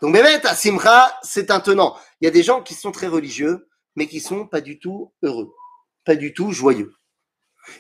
Donc 0.02 0.14
Bémet, 0.14 0.46
à 0.46 0.56
Simcha, 0.56 1.18
c'est 1.24 1.50
un 1.50 1.60
tenant. 1.60 1.98
Il 2.22 2.26
y 2.26 2.28
a 2.28 2.32
des 2.32 2.44
gens 2.44 2.62
qui 2.62 2.76
sont 2.76 2.92
très 2.92 3.08
religieux, 3.08 3.68
mais 3.96 4.08
qui 4.08 4.20
sont 4.20 4.46
pas 4.46 4.62
du 4.62 4.80
tout 4.80 5.12
heureux, 5.24 5.54
pas 6.06 6.16
du 6.16 6.34
tout 6.34 6.52
joyeux. 6.52 6.94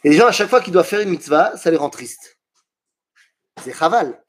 Et 0.03 0.09
les 0.09 0.17
gens, 0.17 0.27
à 0.27 0.31
chaque 0.31 0.49
fois 0.49 0.61
qu'ils 0.61 0.73
doivent 0.73 0.87
faire 0.87 1.01
une 1.01 1.09
mitzvah, 1.09 1.55
ça 1.57 1.69
les 1.69 1.77
rend 1.77 1.89
tristes. 1.89 2.37
C'est 3.63 3.73
chaval. 3.73 4.21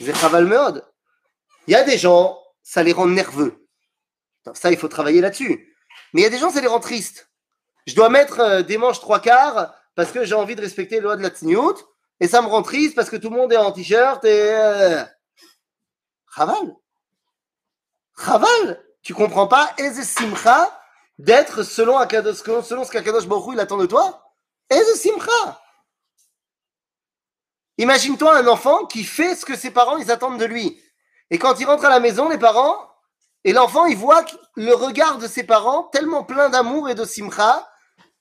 C'est 0.00 0.16
chaval 0.16 0.46
meod. 0.46 0.86
Il 1.66 1.72
y 1.72 1.76
a 1.76 1.82
des 1.82 1.98
gens, 1.98 2.38
ça 2.62 2.82
les 2.82 2.92
rend 2.92 3.06
nerveux. 3.06 3.66
Ça, 4.54 4.70
il 4.70 4.78
faut 4.78 4.88
travailler 4.88 5.20
là-dessus. 5.20 5.76
Mais 6.12 6.22
il 6.22 6.24
y 6.24 6.26
a 6.26 6.30
des 6.30 6.38
gens, 6.38 6.50
ça 6.50 6.60
les 6.60 6.66
rend 6.66 6.80
tristes. 6.80 7.30
Je 7.86 7.94
dois 7.94 8.08
mettre 8.08 8.40
euh, 8.40 8.62
des 8.62 8.78
manches 8.78 9.00
trois 9.00 9.20
quarts 9.20 9.74
parce 10.00 10.12
que 10.12 10.24
j'ai 10.24 10.34
envie 10.34 10.56
de 10.56 10.62
respecter 10.62 10.94
les 10.94 11.00
lois 11.02 11.16
de 11.16 11.22
la 11.22 11.28
tsniout, 11.28 11.76
et 12.20 12.26
ça 12.26 12.40
me 12.40 12.46
rend 12.46 12.62
triste 12.62 12.94
parce 12.94 13.10
que 13.10 13.16
tout 13.16 13.28
le 13.28 13.36
monde 13.36 13.52
est 13.52 13.58
en 13.58 13.70
t-shirt 13.70 14.24
et... 14.24 14.54
Euh... 14.54 15.04
Chaval. 16.34 16.74
Chaval. 18.18 18.82
Tu 19.02 19.12
comprends 19.12 19.46
pas 19.46 19.70
Eze 19.76 20.02
simcha 20.04 20.74
d'être 21.18 21.64
selon, 21.64 21.98
selon 22.62 22.84
ce 22.84 22.90
qu'Akadosh 22.90 23.26
Baruch 23.26 23.52
il 23.52 23.60
attend 23.60 23.76
de 23.76 23.84
toi? 23.84 24.32
Eze 24.70 24.98
simcha? 24.98 25.60
Imagine-toi 27.76 28.38
un 28.38 28.46
enfant 28.46 28.86
qui 28.86 29.04
fait 29.04 29.34
ce 29.34 29.44
que 29.44 29.54
ses 29.54 29.70
parents 29.70 29.98
ils 29.98 30.10
attendent 30.10 30.40
de 30.40 30.46
lui. 30.46 30.82
Et 31.28 31.38
quand 31.38 31.60
il 31.60 31.66
rentre 31.66 31.84
à 31.84 31.90
la 31.90 32.00
maison, 32.00 32.30
les 32.30 32.38
parents, 32.38 32.88
et 33.44 33.52
l'enfant, 33.52 33.84
il 33.84 33.98
voit 33.98 34.24
le 34.54 34.72
regard 34.72 35.18
de 35.18 35.28
ses 35.28 35.44
parents 35.44 35.82
tellement 35.92 36.24
plein 36.24 36.48
d'amour 36.48 36.88
et 36.88 36.94
de 36.94 37.04
simcha 37.04 37.69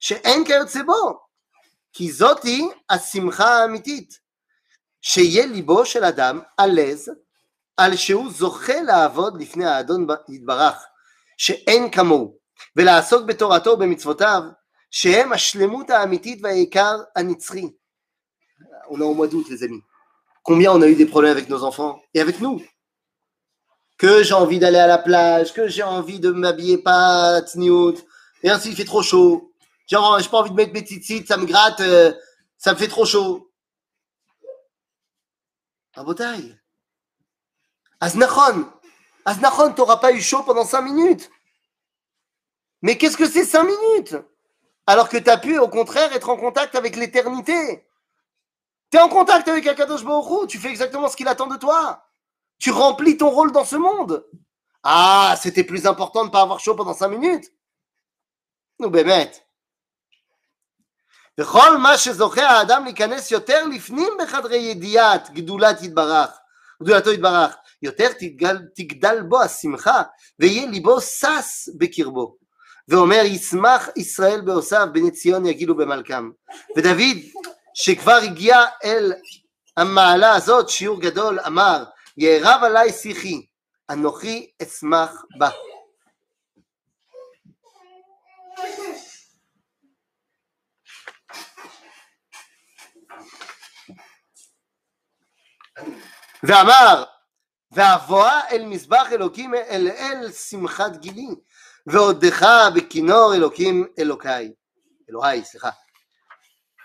שאין 0.00 0.44
כיוצא 0.44 0.82
בו 0.82 1.20
כי 1.92 2.12
זאתי 2.12 2.68
השמחה 2.90 3.48
האמיתית 3.48 4.18
שיהיה 5.02 5.46
ליבו 5.46 5.86
של 5.86 6.04
אדם 6.04 6.40
עלז 6.58 7.10
על 7.76 7.96
שהוא 7.96 8.30
זוכה 8.30 8.80
לעבוד 8.80 9.40
לפני 9.42 9.64
האדון 9.64 10.06
יתברך 10.28 10.84
שאין 11.38 11.90
כמוהו 11.90 12.36
ולעסוק 12.76 13.22
בתורתו 13.22 13.70
ובמצוותיו 13.70 14.42
שהם 14.90 15.32
השלמות 15.32 15.90
האמיתית 15.90 16.38
והעיקר 16.42 17.00
הנצחי. 17.16 17.66
On 18.88 19.00
est 19.00 19.04
au 19.04 19.14
mois 19.14 19.28
d'août, 19.28 19.46
les 19.48 19.62
amis. 19.62 19.82
Combien 20.42 20.72
on 20.72 20.82
a 20.82 20.86
eu 20.86 20.96
des 20.96 21.06
problèmes 21.06 21.32
avec 21.32 21.48
nos 21.48 21.62
enfants 21.64 22.02
et 22.14 22.20
avec 22.20 22.40
nous 22.40 22.60
Que 23.96 24.22
j'ai 24.22 24.34
envie 24.34 24.58
d'aller 24.58 24.78
à 24.78 24.86
la 24.86 24.98
plage, 24.98 25.54
que 25.54 25.68
j'ai 25.68 25.82
envie 25.82 26.20
de 26.20 26.30
m'habiller 26.30 26.78
pas 26.78 27.40
tsniout, 27.40 27.96
et 28.42 28.50
ainsi 28.50 28.70
il 28.70 28.76
fait 28.76 28.84
trop 28.84 29.02
chaud. 29.02 29.54
Genre, 29.87 30.19
j'ai 30.19 30.29
pas 30.29 30.39
envie 30.39 30.51
de 30.51 30.55
mettre 30.55 30.73
mes 30.73 30.81
petites 30.81 31.27
ça 31.27 31.37
me 31.37 31.45
gratte, 31.45 31.79
euh, 31.79 32.13
ça 32.57 32.73
me 32.73 32.77
fait 32.77 32.89
trop 32.89 33.05
chaud. 33.05 33.51
Rabotaille. 35.93 36.59
Aznachon. 37.99 38.69
Aznachon, 39.25 39.73
t'auras 39.73 39.97
pas 39.97 40.11
eu 40.11 40.21
chaud 40.21 40.43
pendant 40.43 40.65
5 40.65 40.81
minutes. 40.81 41.31
Mais 42.81 42.97
qu'est-ce 42.97 43.17
que 43.17 43.27
c'est 43.27 43.45
5 43.45 43.63
minutes? 43.63 44.15
Alors 44.85 45.09
que 45.09 45.17
tu 45.17 45.29
as 45.29 45.37
pu, 45.37 45.57
au 45.57 45.67
contraire, 45.67 46.13
être 46.13 46.29
en 46.29 46.37
contact 46.37 46.75
avec 46.75 46.95
l'éternité. 46.95 47.85
Tu 48.91 48.97
es 48.97 49.01
en 49.01 49.09
contact 49.09 49.47
avec 49.47 49.65
Akadosh 49.67 50.03
Baruch 50.03 50.47
tu 50.47 50.59
fais 50.59 50.69
exactement 50.69 51.09
ce 51.09 51.17
qu'il 51.17 51.27
attend 51.27 51.47
de 51.47 51.57
toi. 51.57 52.05
Tu 52.59 52.71
remplis 52.71 53.17
ton 53.17 53.29
rôle 53.29 53.51
dans 53.51 53.65
ce 53.65 53.75
monde. 53.75 54.25
Ah, 54.83 55.35
c'était 55.41 55.63
plus 55.63 55.85
important 55.87 56.21
de 56.21 56.27
ne 56.27 56.31
pas 56.31 56.41
avoir 56.41 56.59
chaud 56.59 56.75
pendant 56.75 56.93
5 56.93 57.07
minutes. 57.09 57.51
Nous, 58.79 58.89
bémet. 58.89 59.31
וכל 61.40 61.78
מה 61.78 61.98
שזוכה 61.98 62.42
האדם 62.42 62.84
להיכנס 62.84 63.30
יותר 63.30 63.64
לפנים 63.64 64.12
בחדרי 64.22 64.56
ידיעת 64.56 65.30
גדולת 65.30 65.82
יתברך, 65.82 66.30
גדולתו 66.82 67.12
יתברך, 67.12 67.56
יותר 67.82 68.12
תגדל, 68.12 68.58
תגדל 68.74 69.22
בו 69.22 69.42
השמחה, 69.42 70.02
ויהיה 70.38 70.66
ליבו 70.66 71.00
שש 71.00 71.68
בקרבו. 71.78 72.36
ואומר 72.88 73.22
ישמח 73.24 73.88
ישראל 73.96 74.40
בעושיו 74.40 74.88
בני 74.92 75.10
ציון 75.10 75.46
יגילו 75.46 75.76
במלכם. 75.76 76.30
ודוד 76.76 77.16
שכבר 77.74 78.18
הגיע 78.22 78.64
אל 78.84 79.12
המעלה 79.76 80.34
הזאת 80.34 80.68
שיעור 80.68 81.00
גדול 81.00 81.40
אמר 81.46 81.84
יערב 82.16 82.64
עלי 82.64 82.92
שיחי 82.92 83.46
אנוכי 83.90 84.50
אשמח 84.62 85.24
בה. 85.38 85.50
ואמר 96.42 97.04
והבואה 97.70 98.48
אל 98.50 98.64
מזבח 98.64 99.06
אלוקים 99.12 99.54
אל 99.54 99.88
אל 99.88 100.32
שמחת 100.32 100.96
גילי 100.96 101.28
ועודך 101.86 102.46
בכינור 102.74 103.34
אלוקים 103.34 103.86
אלוקיי, 103.98 104.52
אלוהי, 105.10 105.44
סליחה. 105.44 105.70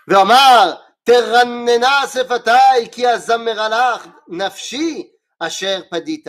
ואמר, 0.08 0.74
תרננה 1.04 2.06
שפתיי 2.12 2.88
כי 2.92 3.08
אזמרה 3.08 3.68
לך 3.68 4.06
נפשי 4.28 5.10
אשר 5.38 5.80
פדית. 5.90 6.26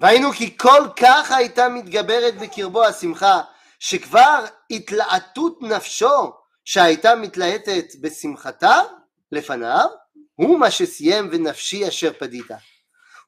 והיינו 0.00 0.32
כי 0.32 0.58
כל 0.58 0.88
כך 0.96 1.30
הייתה 1.30 1.68
מתגברת 1.68 2.34
בקרבו 2.34 2.84
השמחה, 2.84 3.40
שכבר 3.78 4.44
התלהטות 4.70 5.62
נפשו 5.62 6.32
שהייתה 6.64 7.14
מתלהטת 7.14 7.84
בשמחתה 8.00 8.80
לפניו, 9.32 9.86
הוא 10.34 10.58
מה 10.58 10.70
שסיים 10.70 11.28
ונפשי 11.32 11.88
אשר 11.88 12.12
פדית. 12.18 12.50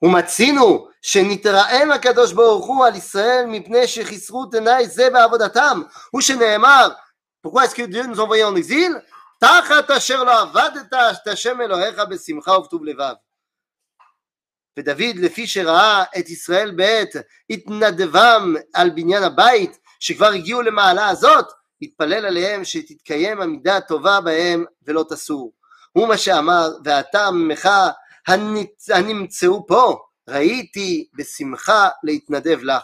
ומצינו 0.02 0.88
שנתרעם 1.02 1.92
הקדוש 1.92 2.32
ברוך 2.32 2.66
הוא 2.66 2.86
על 2.86 2.96
ישראל 2.96 3.44
מפני 3.46 3.86
שחיסרו 3.86 4.44
את 4.48 4.54
עיניי 4.54 4.88
זה 4.88 5.10
בעבודתם, 5.10 5.82
הוא 6.10 6.20
שנאמר, 6.20 6.88
pourquoi 7.46 7.64
est-ce 7.64 7.74
que 7.74 7.86
Dieu 7.86 8.06
nous 8.06 8.20
envoyait 8.20 8.44
en 8.44 8.56
exil? 8.56 8.92
תחת 9.40 9.90
אשר 9.90 10.24
לא 10.24 10.40
עבדת 10.40 10.92
את 10.92 11.26
השם 11.26 11.60
אלוהיך 11.60 11.98
בשמחה 12.10 12.52
ובטוב 12.52 12.84
לבב. 12.84 13.14
ודוד 14.78 15.16
לפי 15.16 15.46
שראה 15.46 16.04
את 16.18 16.30
ישראל 16.30 16.70
בעת 16.70 17.08
התנדבם 17.50 18.54
על 18.74 18.90
בניין 18.90 19.22
הבית 19.22 19.78
שכבר 19.99 20.27
הגיעו 20.27 20.61
למעלה 20.61 21.09
הזאת 21.09 21.45
התפלל 21.81 22.25
עליהם 22.25 22.65
שתתקיים 22.65 23.41
המידה 23.41 23.77
הטובה 23.77 24.21
בהם 24.21 24.65
ולא 24.83 25.05
תסור 25.09 25.53
הוא 25.91 26.07
מה 26.07 26.17
שאמר, 26.17 26.69
ואתה 26.83 27.27
עמך 27.27 27.69
הנמצאו 28.89 29.67
פה, 29.67 29.99
ראיתי 30.29 31.07
בשמחה 31.13 31.89
להתנדב 32.03 32.59
לך. 32.63 32.83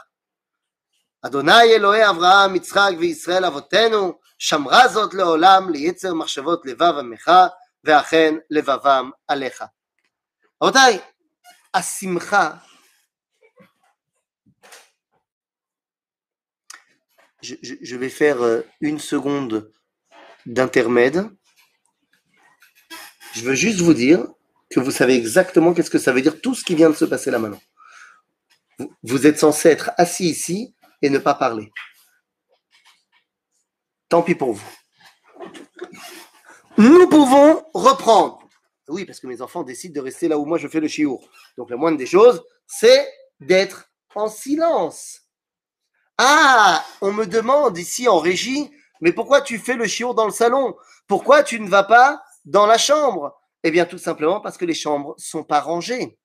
אדוני 1.22 1.64
אלוהי 1.64 2.10
אברהם, 2.10 2.56
יצחק 2.56 2.92
וישראל 3.00 3.46
אבותינו, 3.46 4.20
שמרה 4.38 4.88
זאת 4.88 5.14
לעולם 5.14 5.70
ליצר 5.70 6.14
מחשבות 6.14 6.66
לבב 6.66 6.94
עמך, 7.00 7.32
ואכן 7.84 8.36
לבבם 8.50 9.10
עליך. 9.28 9.64
רבותיי, 10.64 11.00
השמחה 11.74 12.52
je, 17.44 17.96
vais 17.96 18.10
faire 18.10 18.64
une 18.82 19.00
seconde 19.00 19.72
d'intermède. 20.46 21.30
Je 23.34 23.44
veux 23.44 23.56
juste 23.56 23.82
vous 23.82 23.94
dire 23.94 24.28
que 24.70 24.80
vous 24.80 24.92
savez 24.92 25.16
exactement 25.16 25.74
qu'est-ce 25.74 25.92
que 25.92 26.00
ça 26.00 26.12
veut 26.12 26.22
dire 26.22 26.42
tout 26.42 26.56
ce 26.56 26.64
qui 26.64 26.76
vient 26.76 26.90
de 26.90 26.96
se 26.96 27.06
passer 27.06 27.32
là 27.32 27.40
maintenant. 27.40 27.62
Vous, 28.80 28.92
vous 29.04 29.28
êtes 29.28 29.40
censé 29.40 29.70
être 29.70 29.92
assis 29.98 30.30
ici 30.30 30.76
et 31.02 31.10
ne 31.10 31.20
pas 31.20 31.34
parler. 31.36 31.72
Tant 34.10 34.24
pis 34.24 34.36
pour 34.36 34.54
vous. 34.54 34.70
Nous 36.78 37.08
pouvons 37.08 37.64
reprendre. 37.74 38.48
Oui, 38.88 39.06
parce 39.06 39.20
que 39.20 39.28
mes 39.28 39.42
enfants 39.42 39.64
décident 39.64 39.94
de 39.94 40.06
rester 40.06 40.28
là 40.28 40.38
où 40.38 40.46
moi 40.46 40.58
je 40.58 40.68
fais 40.68 40.80
le 40.80 40.88
chiour. 40.88 41.30
Donc 41.58 41.70
la 41.70 41.78
moindre 41.78 41.98
des 41.98 42.06
choses, 42.06 42.44
c'est 42.68 43.08
d'être 43.40 43.92
en 44.16 44.28
silence. 44.28 45.23
Ah, 46.26 46.86
on 47.02 47.12
me 47.12 47.26
demande 47.26 47.78
ici 47.78 48.08
en 48.08 48.18
régie, 48.18 48.72
mais 49.02 49.12
pourquoi 49.12 49.42
tu 49.42 49.60
fais 49.60 49.74
le 49.74 49.86
chiour 49.86 50.16
dans 50.16 50.24
le 50.24 50.32
salon? 50.32 50.74
Pourquoi 51.06 51.44
tu 51.44 51.60
ne 51.60 51.68
vas 51.68 51.84
pas 51.84 52.24
dans 52.46 52.66
la 52.66 52.78
chambre? 52.78 53.38
Eh 53.64 53.72
bien, 53.72 53.84
tout 53.84 53.98
simplement 53.98 54.40
parce 54.40 54.58
que 54.58 54.64
les 54.64 54.74
chambres 54.74 55.16
sont 55.18 55.44
pas 55.44 55.60
rangées. 55.60 56.18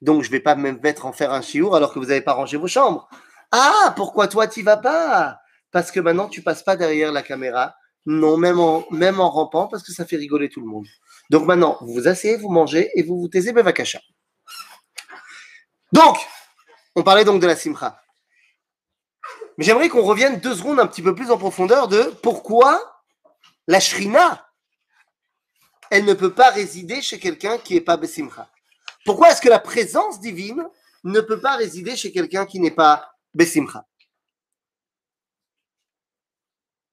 Donc, 0.00 0.22
je 0.22 0.30
vais 0.30 0.38
pas 0.38 0.54
me 0.54 0.70
mettre 0.70 1.06
en 1.06 1.12
faire 1.12 1.32
un 1.32 1.42
chiour 1.42 1.74
alors 1.74 1.92
que 1.92 1.98
vous 1.98 2.06
n'avez 2.06 2.20
pas 2.20 2.34
rangé 2.34 2.56
vos 2.56 2.68
chambres. 2.68 3.08
Ah, 3.50 3.92
pourquoi 3.96 4.28
toi 4.28 4.46
tu 4.46 4.62
vas 4.62 4.76
pas? 4.76 5.38
Parce 5.72 5.90
que 5.90 5.98
maintenant 5.98 6.28
tu 6.28 6.40
passes 6.40 6.62
pas 6.62 6.76
derrière 6.76 7.10
la 7.10 7.22
caméra. 7.22 7.74
Non, 8.06 8.36
même 8.36 8.60
en, 8.60 8.84
même 8.92 9.18
en 9.18 9.28
rampant, 9.28 9.66
parce 9.66 9.82
que 9.82 9.90
ça 9.90 10.06
fait 10.06 10.18
rigoler 10.18 10.50
tout 10.50 10.60
le 10.60 10.68
monde. 10.68 10.86
Donc 11.30 11.46
maintenant, 11.46 11.78
vous 11.80 11.94
vous 11.94 12.06
asseyez, 12.06 12.36
vous 12.36 12.48
mangez 12.48 12.92
et 12.94 13.02
vous 13.02 13.18
vous 13.18 13.26
taisez 13.26 13.52
Bevakasha. 13.52 13.98
Donc, 15.90 16.16
on 16.94 17.02
parlait 17.02 17.24
donc 17.24 17.42
de 17.42 17.48
la 17.48 17.56
simcha. 17.56 18.01
Mais 19.58 19.64
j'aimerais 19.64 19.88
qu'on 19.88 20.02
revienne 20.02 20.40
deux 20.40 20.54
secondes 20.54 20.80
un 20.80 20.86
petit 20.86 21.02
peu 21.02 21.14
plus 21.14 21.30
en 21.30 21.38
profondeur 21.38 21.88
de 21.88 22.02
pourquoi 22.22 23.02
la 23.66 23.80
shrina, 23.80 24.48
elle 25.90 26.04
ne 26.04 26.14
peut 26.14 26.32
pas 26.32 26.50
résider 26.50 27.02
chez 27.02 27.18
quelqu'un 27.18 27.58
qui 27.58 27.74
n'est 27.74 27.80
pas 27.80 27.96
Besimcha. 27.96 28.50
Pourquoi 29.04 29.30
est-ce 29.30 29.42
que 29.42 29.48
la 29.48 29.58
présence 29.58 30.20
divine 30.20 30.66
ne 31.04 31.20
peut 31.20 31.40
pas 31.40 31.56
résider 31.56 31.96
chez 31.96 32.12
quelqu'un 32.12 32.46
qui 32.46 32.60
n'est 32.60 32.70
pas 32.70 33.14
Besimcha? 33.34 33.84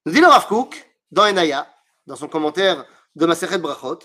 Nous 0.06 0.14
dit 0.14 0.22
le 0.22 0.28
Rav 0.28 0.48
Kook, 0.48 0.86
dans 1.12 1.26
Enaya, 1.26 1.72
dans 2.08 2.16
son 2.16 2.28
commentaire 2.28 2.86
de 3.16 3.26
Maseret 3.26 3.58
Brachot, 3.58 4.00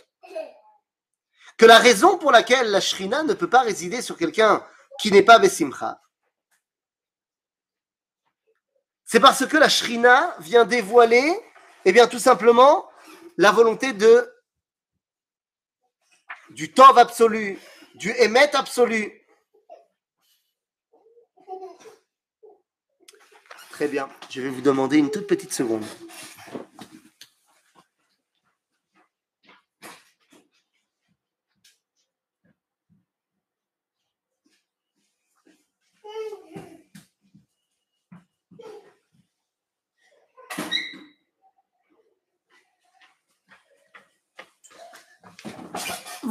que 1.56 1.66
la 1.66 1.78
raison 1.78 2.18
pour 2.18 2.32
laquelle 2.32 2.70
la 2.70 2.80
shrina 2.80 3.22
ne 3.22 3.34
peut 3.34 3.50
pas 3.50 3.62
résider 3.62 4.02
sur 4.02 4.16
quelqu'un 4.16 4.64
qui 5.00 5.10
n'est 5.10 5.22
pas 5.22 5.38
Besimcha, 5.38 6.00
c'est 9.14 9.20
parce 9.20 9.46
que 9.46 9.56
la 9.56 9.68
shrina 9.68 10.34
vient 10.40 10.64
dévoiler, 10.64 11.38
eh 11.84 11.92
bien, 11.92 12.08
tout 12.08 12.18
simplement, 12.18 12.90
la 13.36 13.52
volonté 13.52 13.92
du 16.50 16.72
tov 16.72 16.98
absolu, 16.98 17.56
du 17.94 18.10
émet 18.18 18.52
absolu. 18.56 19.24
Très 23.70 23.86
bien, 23.86 24.08
je 24.30 24.40
vais 24.40 24.48
vous 24.48 24.62
demander 24.62 24.96
une 24.96 25.12
toute 25.12 25.28
petite 25.28 25.52
seconde. 25.52 25.84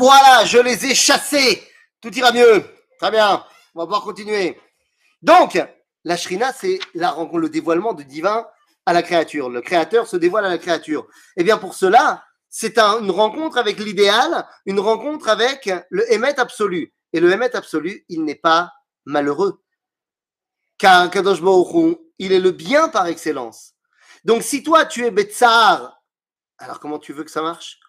Voilà, 0.03 0.43
je 0.43 0.57
les 0.57 0.85
ai 0.85 0.95
chassés. 0.95 1.65
Tout 2.01 2.13
ira 2.13 2.33
mieux. 2.33 2.65
Très 2.99 3.09
bien. 3.09 3.41
On 3.73 3.79
va 3.79 3.85
pouvoir 3.85 4.01
continuer. 4.01 4.59
Donc, 5.21 5.57
la 6.03 6.17
shrina, 6.17 6.51
c'est 6.51 6.77
le 6.93 7.47
dévoilement 7.47 7.93
du 7.93 8.03
divin 8.03 8.45
à 8.85 8.91
la 8.91 9.01
créature. 9.01 9.49
Le 9.49 9.61
créateur 9.61 10.05
se 10.05 10.17
dévoile 10.17 10.43
à 10.43 10.49
la 10.49 10.57
créature. 10.57 11.07
Eh 11.37 11.45
bien, 11.45 11.57
pour 11.57 11.73
cela, 11.73 12.21
c'est 12.49 12.77
une 12.77 13.11
rencontre 13.11 13.57
avec 13.57 13.79
l'idéal, 13.79 14.45
une 14.65 14.81
rencontre 14.81 15.29
avec 15.29 15.71
le 15.89 16.11
émet 16.11 16.37
absolu. 16.37 16.93
Et 17.13 17.21
le 17.21 17.31
émet 17.31 17.55
absolu, 17.55 18.03
il 18.09 18.25
n'est 18.25 18.35
pas 18.35 18.73
malheureux. 19.05 19.63
Car 20.77 21.09
Kadosh 21.11 21.39
il 22.19 22.33
est 22.33 22.41
le 22.41 22.51
bien 22.51 22.89
par 22.89 23.07
excellence. 23.07 23.75
Donc, 24.25 24.43
si 24.43 24.63
toi, 24.63 24.83
tu 24.83 25.05
es 25.05 25.11
Betsar, 25.11 25.97
alors 26.57 26.81
comment 26.81 26.99
tu 26.99 27.13
veux 27.13 27.23
que 27.23 27.31
ça 27.31 27.41
marche? 27.41 27.79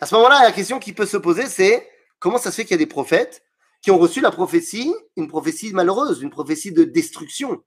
À 0.00 0.06
ce 0.06 0.14
moment-là, 0.16 0.42
la 0.42 0.52
question 0.52 0.78
qui 0.78 0.92
peut 0.92 1.06
se 1.06 1.16
poser, 1.16 1.46
c'est 1.46 1.88
comment 2.18 2.38
ça 2.38 2.50
se 2.50 2.56
fait 2.56 2.64
qu'il 2.64 2.72
y 2.72 2.74
a 2.74 2.78
des 2.78 2.86
prophètes 2.86 3.44
qui 3.82 3.90
ont 3.90 3.98
reçu 3.98 4.20
la 4.20 4.30
prophétie, 4.30 4.94
une 5.16 5.28
prophétie 5.28 5.72
malheureuse, 5.72 6.22
une 6.22 6.30
prophétie 6.30 6.72
de 6.72 6.84
destruction 6.84 7.64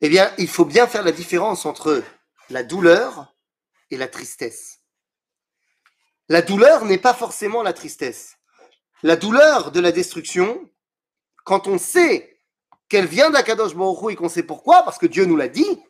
Eh 0.00 0.08
bien, 0.08 0.32
il 0.38 0.48
faut 0.48 0.64
bien 0.64 0.86
faire 0.86 1.02
la 1.02 1.12
différence 1.12 1.66
entre 1.66 2.02
la 2.50 2.62
douleur 2.62 3.34
et 3.90 3.96
la 3.96 4.08
tristesse. 4.08 4.80
La 6.28 6.42
douleur 6.42 6.84
n'est 6.84 6.98
pas 6.98 7.14
forcément 7.14 7.62
la 7.62 7.72
tristesse. 7.72 8.36
La 9.02 9.16
douleur 9.16 9.72
de 9.72 9.80
la 9.80 9.92
destruction, 9.92 10.70
quand 11.44 11.68
on 11.68 11.78
sait 11.78 12.42
qu'elle 12.88 13.06
vient 13.06 13.30
d'Akadosh 13.30 13.74
Baruch 13.74 14.12
et 14.12 14.16
qu'on 14.16 14.28
sait 14.28 14.42
pourquoi, 14.42 14.82
parce 14.82 14.98
que 14.98 15.06
Dieu 15.06 15.24
nous 15.24 15.36
l'a 15.36 15.48
dit, 15.48 15.82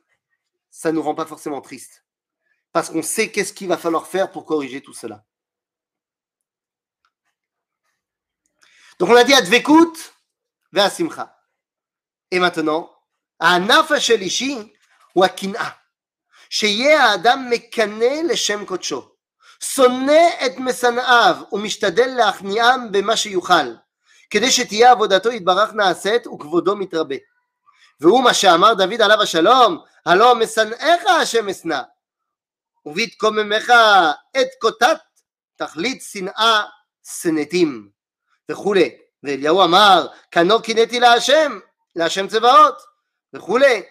ça 0.71 0.91
ne 0.91 0.97
nous 0.97 1.03
rend 1.03 1.15
pas 1.15 1.27
forcément 1.27 1.61
triste 1.61 2.06
parce 2.76 2.90
qu'on 2.90 3.02
sait 3.02 3.32
qu'est-ce 3.32 3.54
qu'il 3.54 3.68
va 3.68 3.78
falloir 3.78 4.08
faire 4.08 4.32
pour 4.32 4.46
corriger 4.46 4.82
tout 4.82 4.94
cela. 4.94 5.24
Donc 9.00 9.10
on 9.10 9.16
a 9.16 9.24
dit 9.24 9.34
Advekut 9.34 9.94
Ve'asimcha. 10.72 11.36
Et 12.32 12.40
maintenant, 12.40 12.90
הענף 13.40 13.92
השלישי 13.92 14.74
הוא 15.14 15.26
הקנאה. 15.26 15.70
שיהיה 16.52 17.04
האדם 17.04 17.48
מקנא 17.50 18.22
לשם 18.30 18.66
קודשו, 18.66 19.12
שונא 19.60 20.30
את 20.46 20.58
משנאיו 20.58 21.36
ומשתדל 21.52 22.08
להכניעם 22.08 22.92
במה 22.92 23.18
שיוכל, 23.18 23.76
כדי 24.30 24.52
שתהיה 24.52 24.92
עבודתו 24.92 25.32
יתברך 25.32 25.74
נעשית 25.74 26.28
וכבודו 26.28 26.76
מתרבה. 26.76 27.16
והוא 28.00 28.24
מה 28.24 28.34
שאמר 28.34 28.74
דוד 28.74 29.02
עליו 29.02 29.22
השלום, 29.22 29.78
הלא 30.06 30.36
משנאיך 30.36 31.06
השם 31.06 31.50
אשנא, 31.50 31.82
ובהתקוממך 32.87 33.73
את 34.41 34.47
קוטת 34.61 34.99
תכלית 35.57 36.03
שנאה 36.03 36.63
שנאתים 37.23 37.89
וכולי. 38.51 38.97
ואליהו 39.23 39.65
אמר, 39.65 40.07
כנו 40.31 40.63
קינאתי 40.63 41.01
להשם, 41.01 41.59
להשם 41.97 42.29
צבאות 42.29 42.75
וכולי. 43.33 43.83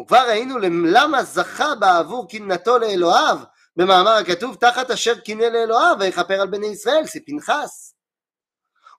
וכבר 0.00 0.24
ראינו 0.28 0.58
למה 0.68 1.22
זכה 1.22 1.74
בעבור 1.74 2.28
קנאתו 2.28 2.78
לאלוהיו 2.78 3.38
במאמר 3.76 4.10
הכתוב 4.10 4.56
תחת 4.60 4.90
אשר 4.90 5.18
קינא 5.18 5.44
לאלוהיו 5.44 5.96
ויכפר 6.00 6.40
על 6.40 6.46
בני 6.46 6.66
ישראל, 6.66 7.04
זה 7.04 7.20
פנחס. 7.26 7.94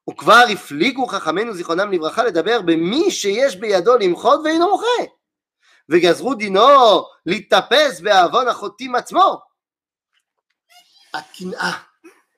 וכבר 0.10 0.44
הפליגו 0.54 1.08
חכמינו 1.08 1.54
זיכרונם 1.54 1.92
לברכה 1.92 2.24
לדבר 2.24 2.62
במי 2.62 3.12
שיש 3.12 3.56
בידו 3.56 3.98
למחות 3.98 4.40
ואינו 4.44 4.70
מוחה. 4.70 5.12
וגזרו 5.89 6.35
דינו 6.35 6.61
להתאפס 7.27 8.01
בעוון 8.01 8.49
החוטאים 8.49 8.95
עצמו. 8.95 9.39
Akina. 11.13 11.75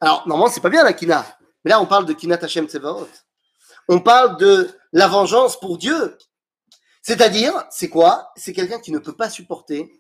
Alors, 0.01 0.27
normalement, 0.27 0.51
c'est 0.51 0.63
pas 0.63 0.71
bien 0.71 0.83
la 0.83 0.95
kina. 0.95 1.25
Mais 1.65 1.71
là, 1.71 1.81
on 1.81 1.87
parle 1.87 2.07
de 2.07 2.13
kinat 2.13 2.39
Hashem 2.43 2.69
Tsevaot. 2.69 3.09
On 3.89 4.01
parle 4.01 4.37
de 4.39 4.71
la 4.93 5.09
vengeance 5.09 5.61
pour 5.61 5.79
Dieu. 5.79 6.17
C'est-à-dire, 7.03 7.53
c'est 7.71 7.89
quoi 7.89 8.31
C'est 8.37 8.53
quelqu'un 8.53 8.81
qui 8.81 8.93
ne 8.93 8.99
peut 8.99 9.15
pas 9.15 9.29
supporter 9.29 9.93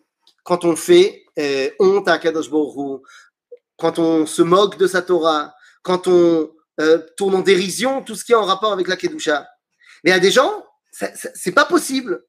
quand 0.45 0.64
on 0.64 0.77
fait 0.77 1.25
euh, 1.38 1.71
honte 1.79 2.09
à 2.09 2.18
Kadosh 2.18 2.51
Baruch 2.51 3.03
quand 3.77 3.99
on 3.99 4.27
se 4.27 4.42
moque 4.42 4.79
de 4.79 4.87
sa 4.87 5.03
Torah, 5.03 5.53
quand 5.83 6.07
on 6.07 6.51
euh, 6.81 6.99
tourne 7.16 7.35
en 7.35 7.40
dérision 7.40 8.03
tout 8.03 8.14
ce 8.14 8.25
qui 8.25 8.33
est 8.33 8.37
en 8.37 8.45
rapport 8.45 8.73
avec 8.73 8.87
la 8.87 8.97
Kedusha. 8.97 9.49
Mais 10.05 10.11
il 10.11 10.14
y 10.14 10.16
a 10.16 10.21
des 10.21 10.31
gens, 10.31 10.64
c'est 10.92 11.53
pas 11.53 11.64
possible. 11.64 12.25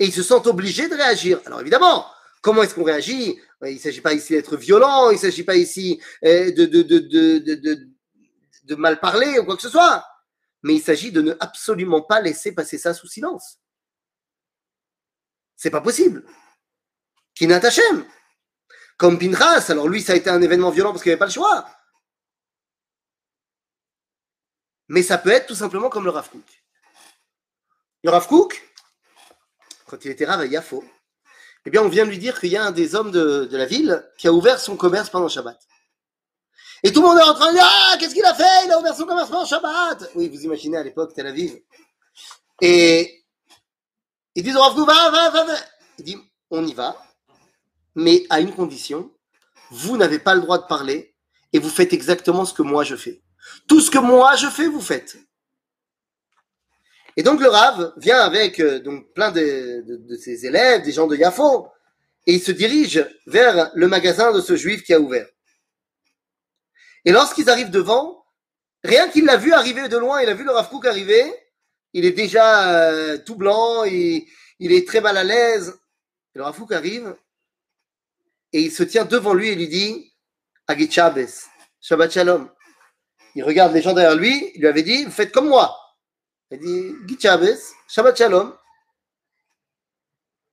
Et 0.00 0.06
ils 0.06 0.12
se 0.12 0.22
sentent 0.22 0.46
obligés 0.46 0.88
de 0.88 0.94
réagir. 0.94 1.40
Alors 1.44 1.60
évidemment, 1.60 2.06
comment 2.40 2.62
est-ce 2.62 2.74
qu'on 2.74 2.82
réagit? 2.82 3.38
Il 3.62 3.74
ne 3.74 3.78
s'agit 3.78 4.00
pas 4.00 4.14
ici 4.14 4.32
d'être 4.32 4.56
violent, 4.56 5.10
il 5.10 5.14
ne 5.14 5.18
s'agit 5.18 5.44
pas 5.44 5.56
ici 5.56 6.02
euh, 6.24 6.50
de, 6.50 6.64
de, 6.64 6.82
de, 6.82 7.88
de, 8.64 8.74
mal 8.74 8.98
parler 8.98 9.38
ou 9.38 9.44
quoi 9.44 9.56
que 9.56 9.62
ce 9.62 9.68
soit. 9.68 10.04
Mais 10.62 10.74
il 10.74 10.80
s'agit 10.80 11.12
de 11.12 11.20
ne 11.20 11.34
absolument 11.38 12.00
pas 12.00 12.20
laisser 12.20 12.52
passer 12.52 12.78
ça 12.78 12.94
sous 12.94 13.08
silence. 13.08 13.58
C'est 15.54 15.70
pas 15.70 15.82
possible. 15.82 16.24
Kinat 17.34 17.66
Hashem. 17.66 18.06
Comme 18.96 19.18
Pinchas, 19.18 19.66
alors 19.68 19.88
lui, 19.88 20.00
ça 20.00 20.14
a 20.14 20.16
été 20.16 20.30
un 20.30 20.40
événement 20.40 20.70
violent 20.70 20.92
parce 20.92 21.02
qu'il 21.02 21.10
n'y 21.10 21.14
avait 21.14 21.18
pas 21.18 21.26
le 21.26 21.32
choix. 21.32 21.66
Mais 24.88 25.02
ça 25.02 25.18
peut 25.18 25.30
être 25.30 25.46
tout 25.46 25.54
simplement 25.54 25.90
comme 25.90 26.04
le 26.04 26.10
Rav 26.10 26.30
Kook. 26.30 26.64
Le 28.02 28.10
Rav 28.10 28.26
Kook, 28.26 28.69
quand 29.90 30.04
il 30.04 30.10
était 30.12 30.24
Rav 30.24 30.40
à 30.40 30.46
Yafo, 30.46 30.84
eh 31.66 31.70
bien, 31.70 31.82
on 31.82 31.88
vient 31.88 32.04
de 32.04 32.10
lui 32.10 32.18
dire 32.18 32.38
qu'il 32.38 32.50
y 32.50 32.56
a 32.56 32.64
un 32.64 32.70
des 32.70 32.94
hommes 32.94 33.10
de, 33.10 33.48
la 33.50 33.66
ville 33.66 34.08
qui 34.16 34.28
a 34.28 34.32
ouvert 34.32 34.60
son 34.60 34.76
commerce 34.76 35.10
pendant 35.10 35.28
Shabbat. 35.28 35.58
Et 36.82 36.92
tout 36.92 37.02
le 37.02 37.08
monde 37.08 37.18
est 37.18 37.22
en 37.22 37.34
train 37.34 37.48
de 37.48 37.56
dire 37.56 37.66
Ah, 37.66 37.96
qu'est-ce 37.98 38.14
qu'il 38.14 38.24
a 38.24 38.32
fait? 38.32 38.66
Il 38.66 38.72
a 38.72 38.78
ouvert 38.78 38.94
son 38.94 39.04
commerce 39.04 39.28
pendant 39.28 39.44
Shabbat 39.44 40.10
Oui, 40.14 40.28
vous 40.28 40.42
imaginez 40.44 40.78
à 40.78 40.82
l'époque 40.82 41.12
Tel 41.12 41.26
Aviv. 41.26 41.58
Et 42.62 43.24
ils 44.34 44.42
disent 44.42 44.56
Rav 44.56 44.78
va, 44.78 45.10
va, 45.10 45.30
va, 45.30 45.44
va. 45.44 45.54
Il 45.98 46.04
dit 46.04 46.16
On 46.50 46.66
y 46.66 46.72
va, 46.72 46.96
mais 47.94 48.24
à 48.30 48.40
une 48.40 48.54
condition 48.54 49.10
vous 49.70 49.96
n'avez 49.96 50.18
pas 50.18 50.34
le 50.34 50.40
droit 50.40 50.58
de 50.58 50.66
parler 50.66 51.14
et 51.52 51.58
vous 51.58 51.70
faites 51.70 51.92
exactement 51.92 52.44
ce 52.44 52.52
que 52.52 52.62
moi 52.62 52.84
je 52.84 52.96
fais. 52.96 53.22
Tout 53.68 53.80
ce 53.80 53.90
que 53.90 53.98
moi 53.98 54.36
je 54.36 54.48
fais, 54.48 54.66
vous 54.66 54.80
faites. 54.80 55.16
Et 57.16 57.22
donc 57.22 57.40
le 57.40 57.48
Rav 57.48 57.92
vient 57.96 58.20
avec 58.20 58.60
euh, 58.60 58.78
donc 58.80 59.12
plein 59.14 59.30
de, 59.30 59.84
de, 59.86 60.16
ses 60.16 60.46
élèves, 60.46 60.82
des 60.82 60.92
gens 60.92 61.06
de 61.06 61.16
Yafo, 61.16 61.68
et 62.26 62.34
il 62.34 62.42
se 62.42 62.52
dirige 62.52 63.06
vers 63.26 63.70
le 63.74 63.88
magasin 63.88 64.32
de 64.32 64.40
ce 64.40 64.56
juif 64.56 64.82
qui 64.82 64.94
a 64.94 65.00
ouvert. 65.00 65.26
Et 67.04 67.12
lorsqu'ils 67.12 67.48
arrivent 67.50 67.70
devant, 67.70 68.24
rien 68.84 69.08
qu'il 69.08 69.24
l'a 69.24 69.36
vu 69.36 69.52
arriver 69.52 69.88
de 69.88 69.96
loin, 69.96 70.20
il 70.20 70.28
a 70.28 70.34
vu 70.34 70.44
le 70.44 70.52
Rav 70.52 70.68
arriver, 70.84 71.24
il 71.92 72.04
est 72.04 72.12
déjà 72.12 72.72
euh, 72.74 73.18
tout 73.18 73.36
blanc, 73.36 73.84
il, 73.84 74.26
il, 74.58 74.72
est 74.72 74.86
très 74.86 75.00
mal 75.00 75.16
à 75.16 75.24
l'aise. 75.24 75.74
Le 76.34 76.42
Rav 76.42 76.62
arrive, 76.70 77.14
et 78.52 78.62
il 78.62 78.70
se 78.70 78.82
tient 78.82 79.04
devant 79.04 79.34
lui 79.34 79.48
et 79.48 79.54
lui 79.54 79.68
dit 79.68 80.12
Agit 80.66 80.90
Shabbat 80.90 82.12
Shalom. 82.12 82.50
Il 83.34 83.44
regarde 83.44 83.72
les 83.72 83.82
gens 83.82 83.94
derrière 83.94 84.16
lui, 84.16 84.52
il 84.54 84.60
lui 84.60 84.68
avait 84.68 84.82
dit 84.82 85.04
Faites 85.10 85.32
comme 85.32 85.48
moi. 85.48 85.79
Il 86.50 86.58
dit 86.58 86.94
Git 87.06 87.28
Shabbat 87.88 88.16
Shalom. 88.16 88.56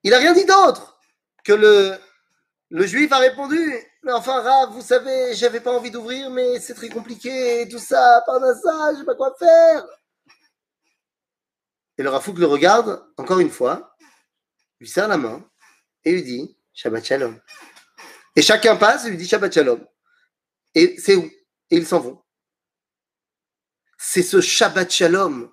Il 0.04 0.10
n'a 0.10 0.18
rien 0.18 0.32
dit 0.32 0.44
d'autre 0.44 1.00
que 1.44 1.52
le, 1.52 1.98
le 2.70 2.86
juif 2.86 3.10
a 3.10 3.18
répondu 3.18 3.58
Mais 4.04 4.12
enfin, 4.12 4.40
Rav, 4.40 4.72
vous 4.72 4.82
savez, 4.82 5.34
j'avais 5.34 5.60
pas 5.60 5.72
envie 5.72 5.90
d'ouvrir, 5.90 6.30
mais 6.30 6.60
c'est 6.60 6.74
très 6.74 6.88
compliqué, 6.88 7.66
tout 7.68 7.78
ça, 7.78 8.22
par 8.26 8.40
ça, 8.40 8.92
je 8.94 9.00
sais 9.00 9.04
pas 9.04 9.16
quoi 9.16 9.34
faire. 9.38 9.84
Et 11.96 12.02
le 12.04 12.10
Rafouk 12.10 12.38
le 12.38 12.46
regarde 12.46 13.04
encore 13.16 13.40
une 13.40 13.50
fois, 13.50 13.96
lui 14.78 14.88
serre 14.88 15.08
la 15.08 15.16
main 15.16 15.44
et 16.04 16.12
lui 16.12 16.22
dit 16.22 16.56
Shabbat 16.74 17.04
Shalom. 17.04 17.40
Et 18.36 18.42
chacun 18.42 18.76
passe 18.76 19.04
et 19.04 19.10
lui 19.10 19.16
dit 19.16 19.26
Shabbat 19.26 19.52
Shalom. 19.52 19.84
Et 20.76 20.96
c'est 20.98 21.16
où? 21.16 21.24
Et 21.70 21.76
ils 21.76 21.86
s'en 21.86 21.98
vont. 21.98 22.22
C'est 23.98 24.22
ce 24.22 24.40
Shabbat 24.40 24.92
Shalom 24.92 25.52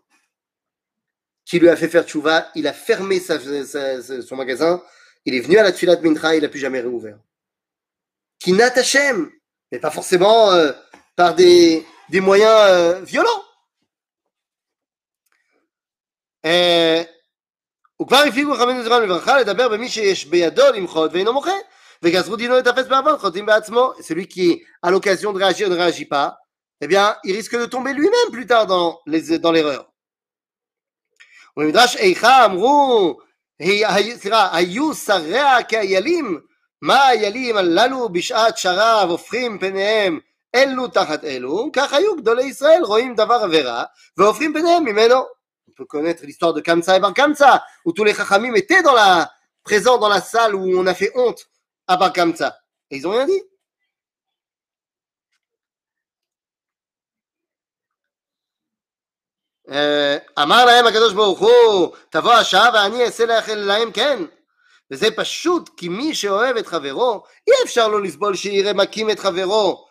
qui 1.45 1.59
lui 1.59 1.69
a 1.69 1.77
fait 1.77 1.89
faire 1.89 2.05
tchouva. 2.05 2.49
Il 2.55 2.67
a 2.67 2.73
fermé 2.73 3.21
sa, 3.21 3.39
sa, 3.65 4.23
son 4.23 4.37
magasin. 4.37 4.83
Il 5.25 5.35
est 5.35 5.41
venu 5.41 5.59
à 5.59 5.63
la 5.63 5.73
Tfilat 5.73 6.01
Mintra. 6.01 6.37
Il 6.37 6.43
n'a 6.43 6.49
plus 6.49 6.61
jamais 6.61 6.81
réouvert. 6.81 7.19
Qui 8.39 8.61
Hashem, 8.61 9.31
mais 9.71 9.79
pas 9.79 9.91
forcément 9.91 10.51
euh, 10.53 10.73
par 11.17 11.35
des, 11.35 11.85
des 12.09 12.21
moyens 12.21 12.51
euh, 12.51 13.01
violents. 13.03 13.45
וכבר 18.03 18.17
הפליגו 18.29 18.55
חכמים 18.55 18.83
זכרם 18.83 19.03
לברכה 19.03 19.41
לדבר 19.41 19.69
במי 19.69 19.89
שיש 19.89 20.27
בידו 20.27 20.63
למחות 20.75 21.13
ואינו 21.13 21.33
מוחה 21.33 21.53
celui 24.01 24.27
qui, 24.27 24.63
à 24.83 24.91
l'occasion 24.91 25.33
de 25.33 25.39
réagir, 25.39 25.69
ne 25.69 25.77
réagit 25.77 26.07
pas, 26.07 26.39
eh 26.81 26.87
bien, 26.87 27.17
il 27.25 27.37
risque 27.37 27.59
de 27.59 27.67
tomber 27.67 27.93
lui-même 27.93 28.31
plus 28.33 28.47
tard 28.47 28.67
dans 28.67 29.01
les 29.07 29.39
dans 29.39 29.53
l'erreur. 29.53 29.93
ובמדרש 31.57 31.97
איכה 31.97 32.45
אמרו, 32.45 33.19
היו 34.53 34.95
שריה 34.95 35.63
כאיילים, 35.63 36.41
מה 36.83 36.97
האיילים 36.97 37.57
הללו 37.57 38.09
בשעת 38.09 38.59
שרב 38.59 39.11
הופכים 39.11 39.59
פניהם 39.59 40.19
אלו 40.55 40.89
תחת 40.89 41.25
אלו, 41.25 41.71
כך 41.73 41.93
היו 41.93 42.17
גדולי 42.17 42.45
ישראל 42.45 42.83
רואים 42.85 43.15
דבר 43.15 43.35
עבירה 43.35 43.85
והופכים 44.17 44.53
פניהם 44.55 44.85
ממנו. 44.85 45.17
On 45.71 45.73
peut 45.73 45.87
connaître 45.87 46.25
l'histoire 46.27 46.53
de 46.53 46.61
Kamsa 46.61 46.97
et 46.97 47.01
Bar 47.01 47.15
Kamsa, 47.15 47.63
où 47.85 47.93
tous 47.93 48.05
les 48.05 48.13
chachamim 48.13 48.55
étaient 48.55 48.83
dans 48.83 48.93
la, 48.93 49.31
présents 49.63 49.99
dans 49.99 50.09
la 50.09 50.21
salle 50.21 50.55
où 50.55 50.79
on 50.79 50.87
a 50.87 50.95
fait 50.95 51.13
honte 51.15 51.47
à 51.87 51.97
Bar 51.97 52.13
Kamsa. 52.13 52.59
Et 52.91 52.97
ils 52.97 53.03
n'ont 53.03 53.13
rien 53.13 53.27
dit. 53.27 53.43
אמר 60.42 60.66
להם 60.66 60.88
הקדוש 60.88 61.14
ברוך 61.14 61.40
הוא, 61.40 61.96
תבוא 62.10 62.34
השעה 62.34 62.70
ואני 62.74 63.06
אעשה 63.06 63.26
להם 63.56 63.92
כן. 63.92 64.24
וזה 64.92 65.08
פשוט 65.16 65.70
כי 65.78 65.90
מי 65.90 66.16
שאוהב 66.16 66.58
את 66.58 66.68
חברו, 66.68 67.24
אי 67.48 67.54
אפשר 67.64 67.88
לו 67.88 68.00
לסבול 68.00 68.36
שיראה 68.36 68.74
מכים 68.74 69.10
את 69.10 69.20
חברו, 69.20 69.88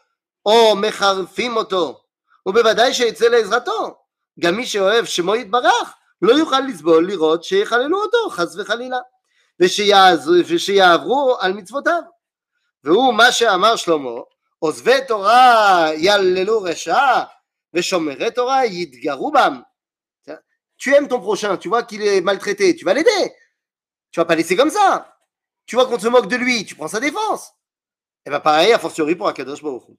או 0.46 0.76
מחרפים 0.76 1.56
אותו, 1.56 2.00
ובוודאי 2.46 2.94
שיצא 2.94 3.26
לעזרתו. 3.26 3.96
גם 4.40 4.56
מי 4.56 4.66
שאוהב 4.66 5.04
שמו 5.04 5.36
יתברך, 5.36 5.94
לא 6.22 6.32
יוכל 6.32 6.60
לסבול 6.60 7.06
לראות 7.06 7.44
שיחללו 7.44 8.02
אותו, 8.02 8.30
חס 8.30 8.56
וחלילה, 8.56 8.98
ושיעברו 10.48 11.36
על 11.40 11.52
מצוותיו. 11.52 12.02
והוא 12.84 13.14
מה 13.14 13.32
שאמר 13.32 13.76
שלמה, 13.76 14.10
עוזבי 14.58 15.06
תורה 15.08 15.88
יעללו 15.96 16.62
רשע, 16.62 17.22
ושומרי 17.73 18.31
תורה 18.31 18.65
יתגרו 18.65 19.31
בם. 19.31 19.61
Tu 20.81 20.95
aimes 20.95 21.09
ton 21.09 21.19
prochain, 21.19 21.57
tu 21.57 21.67
vois 21.67 21.83
qu'il 21.83 22.01
est 22.01 22.21
maltraité, 22.21 22.73
tu 22.73 22.85
vas 22.85 22.93
l'aider. 22.93 23.33
Tu 24.11 24.19
vas 24.21 24.25
pas 24.25 24.35
laisser 24.35 24.55
comme 24.55 24.69
ça. 24.69 25.13
Tu 25.65 25.75
vois 25.75 25.85
qu'on 25.85 25.99
se 25.99 26.07
moque 26.07 26.29
de 26.29 26.37
lui, 26.37 26.65
tu 26.65 26.73
prends 26.75 26.87
sa 26.87 27.01
défense. 27.01 27.51
Et 28.25 28.29
bien 28.29 28.39
pareil, 28.39 28.71
a 28.71 28.79
fortiori 28.79 29.15
pour 29.15 29.27
Akadosh 29.27 29.61
Baruch 29.61 29.83
Hu. 29.89 29.97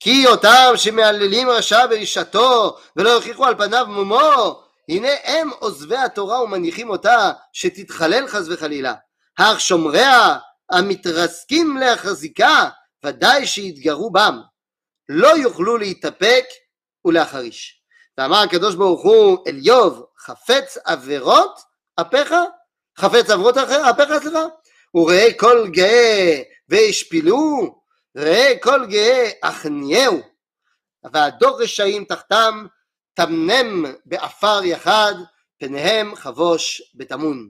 כי 0.00 0.26
אותם 0.26 0.72
שמהללים 0.76 1.48
רשע 1.48 1.86
ברשעתו 1.86 2.78
ולא 2.96 3.08
יוכיחו 3.08 3.44
על 3.44 3.54
פניו 3.54 3.86
מומו, 3.88 4.62
הנה 4.88 5.08
הם 5.24 5.50
עוזבי 5.58 5.96
התורה 5.96 6.42
ומניחים 6.42 6.90
אותה 6.90 7.32
שתתחלל 7.52 8.26
חס 8.28 8.48
וחלילה. 8.48 8.94
אך 9.36 9.60
שומריה 9.60 10.38
המתרסקים 10.70 11.76
להחזיקה, 11.76 12.68
ודאי 13.04 13.46
שיתגרו 13.46 14.10
בם. 14.10 14.40
לא 15.09 15.37
יוכלו 15.37 15.77
להתאפק 15.77 16.45
ולהחריש. 17.05 17.83
ואמר 18.17 18.37
הקדוש 18.37 18.75
ברוך 18.75 19.03
הוא 19.03 19.37
אל 19.47 19.55
איוב, 19.55 20.05
חפץ 20.19 20.77
עבירות 20.85 21.59
אפיך, 22.01 22.33
חפץ 22.97 23.29
עבירות 23.29 23.57
אפיך, 23.57 24.07
סליחה, 24.21 24.45
וראה 24.95 25.27
כל 25.39 25.67
גאה 25.71 26.41
והשפילו, 26.69 27.75
ראה 28.17 28.53
כל 28.61 28.85
גאה 28.85 29.29
הכניעהו, 29.43 30.19
והדור 31.13 31.61
רשעים 31.61 32.05
תחתם, 32.05 32.65
תמנם 33.13 33.85
באפר 34.05 34.63
יחד, 34.63 35.13
פניהם 35.59 36.15
חבוש 36.15 36.81
בטמון. 36.95 37.49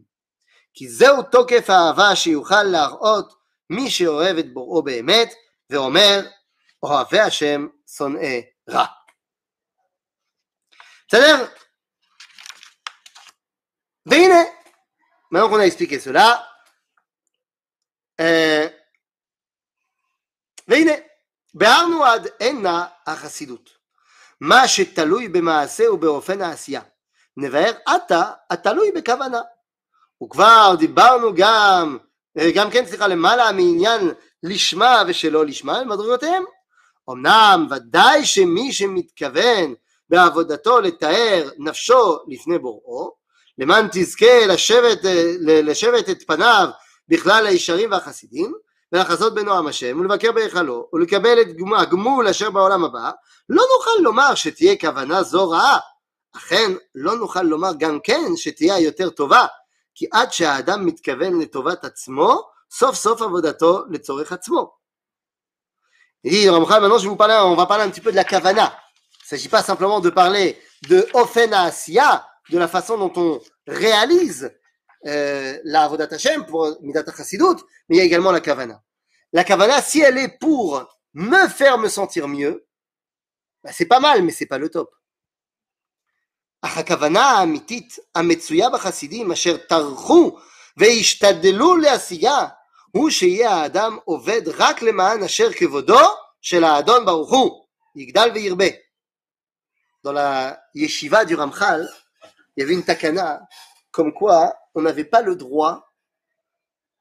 כי 0.73 0.89
זהו 0.89 1.23
תוקף 1.23 1.69
האהבה 1.69 2.15
שיוכל 2.15 2.63
להראות 2.63 3.33
מי 3.69 3.89
שאוהב 3.89 4.37
את 4.37 4.53
בוראו 4.53 4.83
באמת, 4.83 5.33
ואומר, 5.69 6.19
אוהבי 6.82 7.20
השם 7.20 7.66
שונאי 7.96 8.42
רע. 8.70 8.84
בסדר? 11.08 11.46
והנה, 14.06 14.42
maintenant 15.30 15.48
qu'on 15.48 15.60
a 15.60 15.66
expliqué 15.66 15.98
cela, 16.00 16.42
euh, 18.20 18.68
והנה, 20.68 20.92
ביארנו 21.54 22.04
עד 22.04 22.28
הנה 22.40 22.86
החסידות. 23.06 23.70
מה 24.40 24.68
שתלוי 24.68 25.28
במעשה 25.28 25.92
ובאופן 25.92 26.42
העשייה. 26.42 26.80
נבהר 27.36 27.72
עתה 27.86 28.32
התלוי 28.50 28.92
בכוונה. 28.92 29.40
וכבר 30.24 30.74
דיברנו 30.78 31.34
גם, 31.36 31.98
גם 32.54 32.70
כן 32.70 32.86
סליחה 32.86 33.06
למעלה 33.06 33.52
מעניין 33.52 34.00
לשמה 34.42 35.02
ושלא 35.08 35.46
לשמה 35.46 35.80
למדרגותיהם. 35.80 36.44
אמנם 37.09 37.67
ודאי 37.69 38.25
שמי 38.25 38.71
שמתכוון 38.71 39.73
בעבודתו 40.09 40.79
לתאר 40.79 41.49
נפשו 41.57 42.17
לפני 42.27 42.59
בוראו, 42.59 43.11
למען 43.57 43.87
תזכה 43.91 44.45
לשבת, 44.47 44.99
לשבת 45.39 46.09
את 46.09 46.23
פניו 46.27 46.67
בכלל 47.09 47.47
הישרים 47.47 47.91
והחסידים, 47.91 48.53
ולחזות 48.93 49.35
בנועם 49.35 49.67
השם, 49.67 49.99
ולבקר 49.99 50.31
בהיכלו, 50.31 50.89
ולקבל 50.93 51.41
את 51.41 51.47
הגמול 51.77 52.27
אשר 52.27 52.49
בעולם 52.49 52.83
הבא, 52.83 53.11
לא 53.49 53.63
נוכל 53.77 54.03
לומר 54.03 54.35
שתהיה 54.35 54.75
כוונה 54.81 55.23
זו 55.23 55.49
רעה, 55.49 55.77
אכן 56.35 56.71
לא 56.95 57.15
נוכל 57.15 57.41
לומר 57.41 57.71
גם 57.77 57.99
כן 58.03 58.35
שתהיה 58.35 58.79
יותר 58.79 59.09
טובה, 59.09 59.45
כי 59.95 60.05
עד 60.11 60.33
שהאדם 60.33 60.85
מתכוון 60.85 61.41
לטובת 61.41 61.85
עצמו, 61.85 62.41
סוף 62.71 62.95
סוף 62.95 63.21
עבודתו 63.21 63.83
לצורך 63.89 64.31
עצמו. 64.31 64.82
Et 66.24 66.48
Ramchal, 66.48 66.80
maintenant 66.80 66.98
je 66.98 67.08
vous 67.08 67.16
parler, 67.16 67.38
on 67.42 67.54
va 67.54 67.66
parler 67.66 67.84
un 67.84 67.90
petit 67.90 68.00
peu 68.00 68.10
de 68.10 68.16
la 68.16 68.24
kavana. 68.24 68.76
Il 69.12 69.24
ne 69.24 69.36
s'agit 69.36 69.48
pas 69.48 69.62
simplement 69.62 70.00
de 70.00 70.10
parler 70.10 70.58
de 70.88 71.06
Ofen 71.14 71.52
Asiya, 71.52 72.26
de 72.50 72.58
la 72.58 72.68
façon 72.68 72.98
dont 72.98 73.12
on 73.16 73.40
réalise 73.66 74.52
euh, 75.06 75.58
la 75.64 75.84
Avodat 75.84 76.08
Hashem, 76.10 76.46
pour 76.46 76.76
Midat 76.82 77.04
Chassidut, 77.16 77.62
mais 77.88 77.96
il 77.96 77.98
y 77.98 78.00
a 78.00 78.04
également 78.04 78.32
la 78.32 78.40
Kavana. 78.40 78.82
La 79.32 79.44
Kavana, 79.44 79.80
si 79.82 80.00
elle 80.00 80.18
est 80.18 80.38
pour 80.38 80.84
me 81.14 81.48
faire 81.48 81.78
me 81.78 81.88
sentir 81.88 82.26
mieux, 82.26 82.66
bah, 83.62 83.70
c'est 83.72 83.86
pas 83.86 84.00
mal, 84.00 84.22
mais 84.22 84.32
c'est 84.32 84.46
pas 84.46 84.58
le 84.58 84.68
top. 84.68 84.90
אך 86.62 86.78
הכוונה 86.78 87.20
האמיתית 87.20 87.96
המצויה 88.14 88.70
בחסידים 88.70 89.32
אשר 89.32 89.56
טרחו 89.56 90.38
והשתדלו 90.76 91.76
להשיגה 91.76 92.46
הוא 92.92 93.10
שיהיה 93.10 93.50
האדם 93.50 93.98
עובד 94.04 94.42
רק 94.56 94.82
למען 94.82 95.22
אשר 95.22 95.52
כבודו 95.52 96.00
של 96.40 96.64
האדון 96.64 97.04
ברוך 97.04 97.30
הוא, 97.30 97.64
יגדל 97.96 98.30
וירבה. 98.34 98.64
Dans 100.04 100.12
la 100.12 100.62
yeshiva 100.74 101.24
du 101.24 101.34
Ramchal, 101.34 101.90
il 102.56 102.60
y 102.60 102.62
avait 102.62 102.74
une 102.74 102.84
takana 102.84 103.42
comme 103.90 104.14
quoi 104.14 104.54
on 104.74 104.82
n'avait 104.82 105.04
pas 105.04 105.22
le 105.22 105.34
droit 105.34 105.92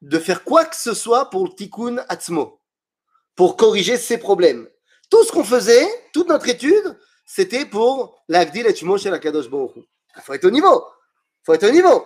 de 0.02 0.20
faire 0.20 0.44
quoi 0.44 0.66
que 0.66 0.76
ce 0.76 0.94
soit 0.94 1.30
pour 1.30 1.46
le 1.46 1.54
tikkun 1.54 2.04
atzmo, 2.10 2.60
pour 3.36 3.56
corriger 3.56 3.98
ses 3.98 4.18
problèmes. 4.18 4.68
Tout 5.10 5.24
ce 5.24 5.32
qu'on 5.32 5.44
faisait, 5.44 5.88
toute 6.14 6.28
notre 6.28 6.50
étude, 6.50 6.98
c'était 7.26 7.66
pour 7.66 8.24
l'agdil 8.28 8.66
et 8.68 8.76
shmo 8.76 8.98
shel 8.98 9.14
akadosh 9.14 9.50
baruch 9.50 9.76
Hu. 9.76 9.82
Il 10.16 10.22
faut 10.24 10.34
être 10.34 10.46
au 10.46 10.52
niveau. 10.52 10.86
Il 11.42 11.46
faut 11.46 11.54
être 11.54 11.68
au 11.68 11.72
niveau. 11.72 12.06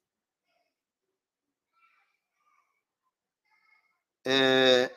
Euh, 4.27 4.87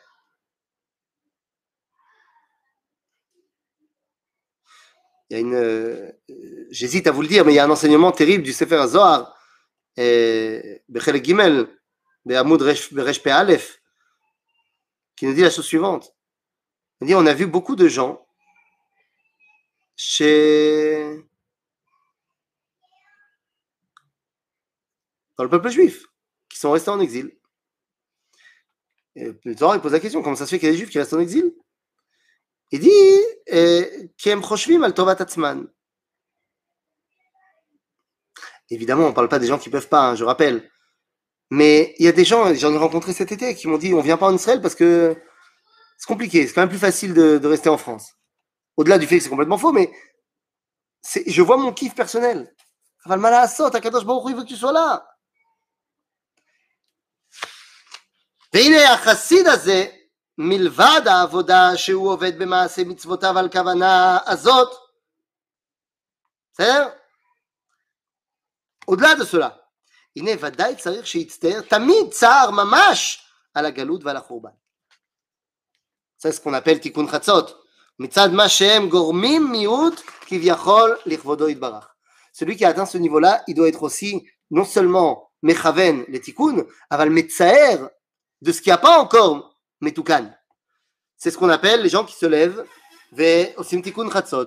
il 5.30 5.34
y 5.34 5.37
a 5.37 5.40
une, 5.40 5.54
euh, 5.54 6.12
j'hésite 6.70 7.06
à 7.06 7.12
vous 7.12 7.22
le 7.22 7.28
dire, 7.28 7.44
mais 7.44 7.52
il 7.52 7.56
y 7.56 7.58
a 7.58 7.64
un 7.64 7.70
enseignement 7.70 8.12
terrible 8.12 8.44
du 8.44 8.52
Sefer 8.52 8.87
Zohar, 8.88 9.34
Bechel 9.96 11.24
Gimel, 11.24 11.68
de 12.26 12.34
Hamoud 12.34 12.62
Resh 12.62 13.26
Aleph, 13.26 13.80
qui 15.16 15.26
nous 15.26 15.34
dit 15.34 15.42
la 15.42 15.50
chose 15.50 15.64
suivante. 15.64 16.14
Il 17.00 17.06
dit 17.06 17.14
on 17.14 17.26
a 17.26 17.34
vu 17.34 17.46
beaucoup 17.46 17.76
de 17.76 17.88
gens 17.88 18.26
chez 19.96 21.24
dans 25.37 25.44
le 25.44 25.50
peuple 25.50 25.68
juif 25.68 26.06
qui 26.48 26.58
sont 26.58 26.70
restés 26.70 26.90
en 26.90 27.00
exil. 27.00 27.37
Le 29.16 29.38
il 29.44 29.81
pose 29.81 29.92
la 29.92 30.00
question 30.00 30.22
comment 30.22 30.37
ça 30.37 30.46
se 30.46 30.50
fait 30.50 30.59
qu'il 30.59 30.66
y 30.66 30.70
a 30.70 30.72
des 30.72 30.79
juifs 30.79 30.90
qui 30.90 30.98
restent 30.98 31.14
en 31.14 31.20
exil? 31.20 31.55
Il 32.72 32.81
dit 32.81 32.90
eh, 33.46 34.11
Kem 34.18 34.42
al 34.83 34.94
Tovat 34.94 35.16
Atzman. 35.20 35.68
Évidemment, 38.70 39.05
on 39.05 39.11
ne 39.11 39.14
parle 39.14 39.29
pas 39.29 39.38
des 39.38 39.46
gens 39.46 39.59
qui 39.59 39.68
ne 39.68 39.72
peuvent 39.72 39.88
pas, 39.88 40.11
hein, 40.11 40.14
je 40.16 40.24
rappelle. 40.24 40.68
Mais 41.50 41.94
il 41.98 42.05
y 42.05 42.09
a 42.09 42.12
des 42.12 42.24
gens, 42.24 42.53
j'en 42.55 42.72
ai 42.72 42.79
rencontré 42.79 43.12
cet 43.12 43.31
été, 43.31 43.55
qui 43.55 43.68
m'ont 43.68 43.79
dit 43.79 43.94
on 43.94 43.98
ne 43.98 44.03
vient 44.03 44.16
pas 44.16 44.27
en 44.27 44.35
Israël 44.35 44.61
parce 44.61 44.74
que 44.74 45.16
c'est 45.98 46.07
compliqué, 46.07 46.46
c'est 46.46 46.55
quand 46.55 46.62
même 46.62 46.68
plus 46.68 46.79
facile 46.79 47.14
de, 47.14 47.46
rester 47.46 47.68
en 47.68 47.79
France. 47.79 48.14
Au-delà 48.77 48.98
du 48.98 49.07
fait 49.07 49.18
que 49.18 49.22
c'est 49.22 49.31
complètement 49.31 49.59
faux, 49.59 49.72
mais 49.72 49.92
je 51.27 51.42
vois 51.42 51.57
mon 51.57 51.72
kiff 51.72 51.94
personnel. 51.94 52.53
Il 53.07 53.12
veut 53.12 54.42
que 54.42 54.48
tu 54.48 54.57
sois 54.57 54.72
là. 54.72 55.07
והנה 58.53 58.93
החסיד 58.93 59.47
הזה, 59.47 59.86
מלבד 60.38 61.01
העבודה 61.05 61.77
שהוא 61.77 62.12
עובד 62.12 62.39
במעשה 62.39 62.84
מצוותיו 62.84 63.39
על 63.39 63.49
כוונה 63.49 64.17
הזאת, 64.25 64.69
בסדר? 66.53 66.89
au-delà 68.89 69.15
de 69.15 69.25
cela, 69.25 69.49
הנה 70.15 70.32
ודאי 70.39 70.75
צריך 70.75 71.08
שיצטער 71.08 71.62
תמיד 71.62 72.12
צער 72.12 72.51
ממש 72.51 73.25
על 73.53 73.65
הגלות 73.65 74.03
ועל 74.03 74.17
החורבן. 74.17 74.49
זה 76.21 76.29
ce 76.32 76.39
qu'on 76.39 76.53
appelle 76.53 76.79
תיקון 76.82 77.08
חצות. 77.08 77.63
מצד 77.99 78.29
מה 78.32 78.49
שהם 78.49 78.89
גורמים 78.89 79.51
מיעוט 79.51 80.01
כביכול 80.21 80.97
לכבודו 81.05 81.49
יתברך. 81.49 81.88
Celui 82.34 82.55
qui 82.55 82.65
a 82.65 82.69
atteint 82.69 82.86
ce 82.86 82.97
niveau-là, 82.97 83.43
il 83.47 83.55
doit 83.55 83.67
être 83.67 83.84
aussi 83.84 84.25
non 84.51 84.63
seulement 84.63 85.29
mechaven 85.43 86.05
les 86.08 86.21
tikkun, 86.21 86.63
aval 86.89 87.10
metzaer 87.10 87.89
de 88.44 88.52
ce 88.52 88.61
qu'il 88.61 88.70
n'y 88.70 88.74
a 88.74 88.78
pas 88.78 88.98
encore 88.98 89.59
metukan. 89.80 90.30
C'est 91.16 91.30
ce 91.30 91.38
qu'on 91.38 91.48
appelle 91.48 91.80
les 91.80 91.88
gens 91.88 92.04
qui 92.04 92.14
se 92.14 92.26
lèvent 92.26 92.64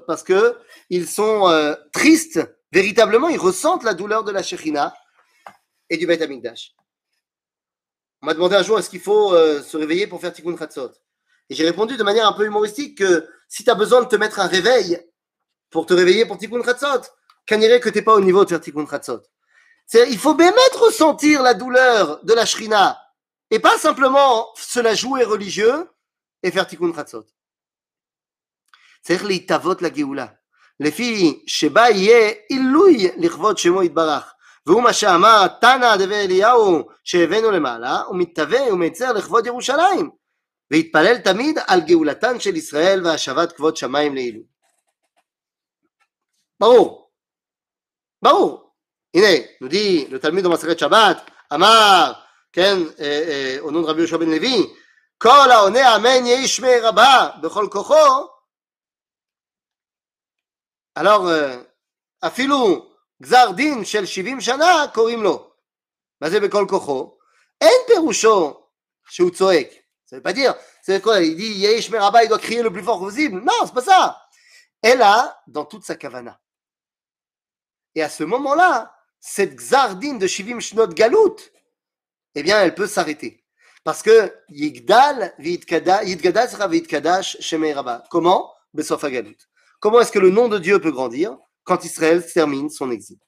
parce 0.05 0.23
que 0.23 0.57
ils 0.89 1.07
sont 1.07 1.49
euh, 1.49 1.73
tristes, 1.93 2.39
véritablement, 2.71 3.27
ils 3.29 3.39
ressentent 3.39 3.83
la 3.83 3.95
douleur 3.95 4.23
de 4.23 4.31
la 4.31 4.43
Shekhinah 4.43 4.93
et 5.89 5.97
du 5.97 6.05
Beit 6.05 6.21
HaMikdash. 6.21 6.75
On 8.21 8.27
m'a 8.27 8.33
demandé 8.33 8.55
un 8.55 8.63
jour, 8.63 8.77
est-ce 8.77 8.89
qu'il 8.89 8.99
faut 8.99 9.33
euh, 9.33 9.63
se 9.63 9.77
réveiller 9.77 10.05
pour 10.05 10.21
faire 10.21 10.33
tikkun 10.33 10.57
chatzot? 10.57 10.91
Et 11.49 11.55
j'ai 11.55 11.65
répondu 11.65 11.97
de 11.97 12.03
manière 12.03 12.27
un 12.27 12.33
peu 12.33 12.45
humoristique 12.45 12.99
que 12.99 13.27
si 13.47 13.63
tu 13.63 13.69
as 13.69 13.75
besoin 13.75 14.03
de 14.03 14.07
te 14.07 14.15
mettre 14.15 14.39
un 14.39 14.47
réveil 14.47 15.01
pour 15.71 15.85
te 15.85 15.93
réveiller 15.93 16.25
pour 16.25 16.37
Tikkun 16.37 16.63
Chatzot, 16.63 17.07
qu'on 17.47 17.57
dirait 17.57 17.79
que 17.79 17.89
tu 17.89 17.97
n'es 17.97 18.03
pas 18.03 18.13
au 18.13 18.21
niveau 18.21 18.43
de 18.43 18.49
faire 18.49 18.59
Tikkun 18.59 18.85
Chatzot. 18.85 19.23
Il 19.93 20.17
faut 20.17 20.33
bien 20.33 20.51
mettre 20.51 20.83
ressentir 20.83 21.41
la 21.41 21.53
douleur 21.53 22.23
de 22.25 22.33
la 22.33 22.45
Shrina 22.45 22.99
et 23.50 23.60
pas 23.60 23.78
simplement 23.78 24.48
se 24.56 24.80
la 24.80 24.94
jouer 24.94 25.24
religieux 25.24 25.90
et 26.42 26.50
faire 26.50 26.66
Tikkun 26.66 26.92
Chatzot. 26.94 27.26
צריך 29.02 29.24
להתאבות 29.24 29.82
לגאולה. 29.82 30.26
לפי 30.80 31.42
שבה 31.46 31.88
יהיה 31.88 32.32
עילוי 32.48 33.08
לכבוד 33.16 33.58
שמו 33.58 33.82
יתברך, 33.82 34.34
והוא 34.66 34.82
מה 34.82 34.92
שאמר 34.92 35.46
תנא 35.60 35.96
דבי 35.96 36.14
אליהו 36.14 36.88
שהבאנו 37.04 37.50
למעלה, 37.50 38.00
הוא 38.00 38.16
מתהווה 38.16 38.72
ומצר 38.72 39.12
לכבוד 39.12 39.46
ירושלים, 39.46 40.10
והתפלל 40.70 41.18
תמיד 41.18 41.58
על 41.66 41.80
גאולתן 41.80 42.40
של 42.40 42.56
ישראל 42.56 43.06
והשבת 43.06 43.52
כבוד 43.52 43.76
שמיים 43.76 44.14
לעילוי. 44.14 44.44
ברור, 46.60 47.10
ברור. 48.22 48.72
הנה, 49.14 49.26
נודי 49.60 50.06
לתלמיד 50.10 50.44
במסכת 50.44 50.78
שבת, 50.78 51.30
אמר, 51.54 52.12
כן, 52.56 52.76
אונון 53.58 53.84
רבי 53.84 54.00
יהושע 54.00 54.16
בן 54.16 54.30
לוי, 54.30 54.74
כל 55.18 55.50
העונה 55.50 55.96
אמן 55.96 56.26
יהי 56.26 56.48
שמי 56.48 56.80
רבה 56.80 57.30
בכל 57.42 57.66
כוחו, 57.72 58.32
alors, 60.98 61.22
אפילו 62.20 62.90
גזר 63.22 63.50
דין 63.56 63.84
של 63.84 64.06
70 64.06 64.40
שנה 64.40 64.84
קוראים 64.94 65.22
לו. 65.22 65.52
מה 66.20 66.30
זה 66.30 66.40
בכל 66.40 66.66
כוחו? 66.68 67.18
אין 67.60 67.80
פירושו 67.86 68.66
שהוא 69.08 69.30
צועק. 69.30 69.68
זה 70.06 70.16
veut 70.16 70.22
pas 70.22 70.32
dire, 70.34 70.54
c'est 70.82 71.02
quoi, 71.02 71.20
il 71.20 71.36
dit 71.36 71.54
Yesh 71.54 71.88
Meraba, 71.88 72.22
il 72.22 72.28
doit 72.28 72.38
crier 72.38 72.62
le 72.62 72.70
plus 72.70 72.82
fort 72.82 72.98
possible. 72.98 73.40
Non, 73.40 73.52
c'est 73.64 73.74
pas 73.74 73.80
ça. 73.80 74.20
Elle 74.82 75.00
a 75.00 75.42
dans 75.46 75.64
toute 75.64 75.84
sa 75.84 75.94
kavana. 75.94 76.38
Et 77.94 78.02
à 78.02 78.10
ce 78.10 78.24
moment-là, 78.24 78.94
cette 79.20 79.54
gzardine 79.54 80.18
de 80.18 80.26
Shivim 80.26 80.60
Shnot 80.60 80.88
Galout, 80.88 81.36
eh 82.36 82.42
bien, 82.42 82.60
elle 82.60 82.74
peut 82.74 82.86
s'arrêter. 82.86 83.44
Parce 83.84 84.02
que 84.02 84.32
Yigdal, 84.48 85.34
Yidgadal 85.38 86.48
sera 86.48 86.72
Yidkadash 86.72 87.38
Shemei 87.40 87.72
Rabba. 87.72 88.04
Comment 88.10 88.50
Besofa 88.72 89.10
Galout. 89.10 89.36
Comment 89.80 90.00
est-ce 90.00 90.12
que 90.12 90.18
le 90.18 90.30
nom 90.30 90.48
de 90.48 90.58
Dieu 90.58 90.80
peut 90.80 90.92
grandir 90.92 91.36
quand 91.64 91.84
Israël 91.84 92.24
termine 92.24 92.70
son 92.70 92.90
exil 92.90 93.18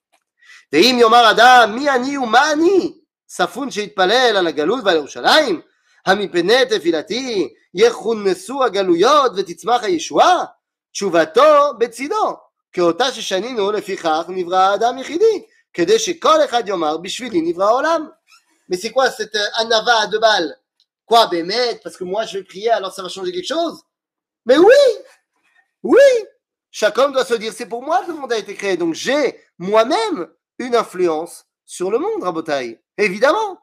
ואם 0.73 0.97
יאמר 1.01 1.31
אדם 1.31 1.73
מי 1.75 1.91
אני 1.91 2.19
ומה 2.19 2.53
אני 2.53 2.95
ספון 3.29 3.71
שיתפלל 3.71 4.37
על 4.37 4.47
הגלות 4.47 4.85
ועל 4.85 4.97
ירושלים 4.97 5.61
המפני 6.07 6.67
תפילתי 6.71 7.55
יכונסו 7.75 8.65
הגלויות 8.65 9.33
ותצמח 9.37 9.83
הישועה 9.85 10.45
תשובתו 10.93 11.73
בצידו 11.79 12.37
כאותה 12.73 13.13
ששנינו 13.13 13.73
לפיכך 13.73 14.25
נברא 14.29 14.59
האדם 14.59 14.99
יחידי 14.99 15.45
כדי 15.73 15.99
שכל 15.99 16.45
אחד 16.45 16.69
יאמר 16.69 16.97
בשבילי 16.97 17.41
נברא 17.41 17.65
העולם 17.65 18.09
Mais 18.69 18.77
c'est 18.77 18.91
quoi 18.91 19.11
cette 19.11 19.37
anava 19.57 20.07
de 20.07 20.19
balle 20.19 20.59
Quoi, 21.07 21.27
Bémet 21.27 21.81
Parce 21.83 21.97
que 21.97 22.05
moi 22.05 22.25
je 22.25 22.39
vais 22.39 22.45
prier 22.45 22.71
alors 22.71 22.93
ça 22.93 23.03
va 23.03 23.09
changer 23.09 23.33
quelque 23.33 23.47
chose 23.47 23.83
Mais 24.47 24.57
oui 24.57 24.75
Oui 25.83 26.01
Chaque 26.71 26.99
homme 26.99 27.13
doit 27.13 27.25
se 27.25 27.35
dire 27.35 27.53
c'est 27.53 27.69
pour 27.69 27.83
moi 27.83 28.03
que 28.03 28.11
le 28.11 28.19
monde 28.19 28.33
a 28.33 28.39
été 28.39 28.55
créé, 28.55 28.77
donc 28.77 28.95
j'ai 28.95 29.41
moi-même 29.59 30.29
une 30.59 30.75
influence 30.75 31.47
sur 31.65 31.89
le 31.91 31.99
monde, 31.99 32.23
Rabotai. 32.23 32.83
Évidemment. 32.99 33.61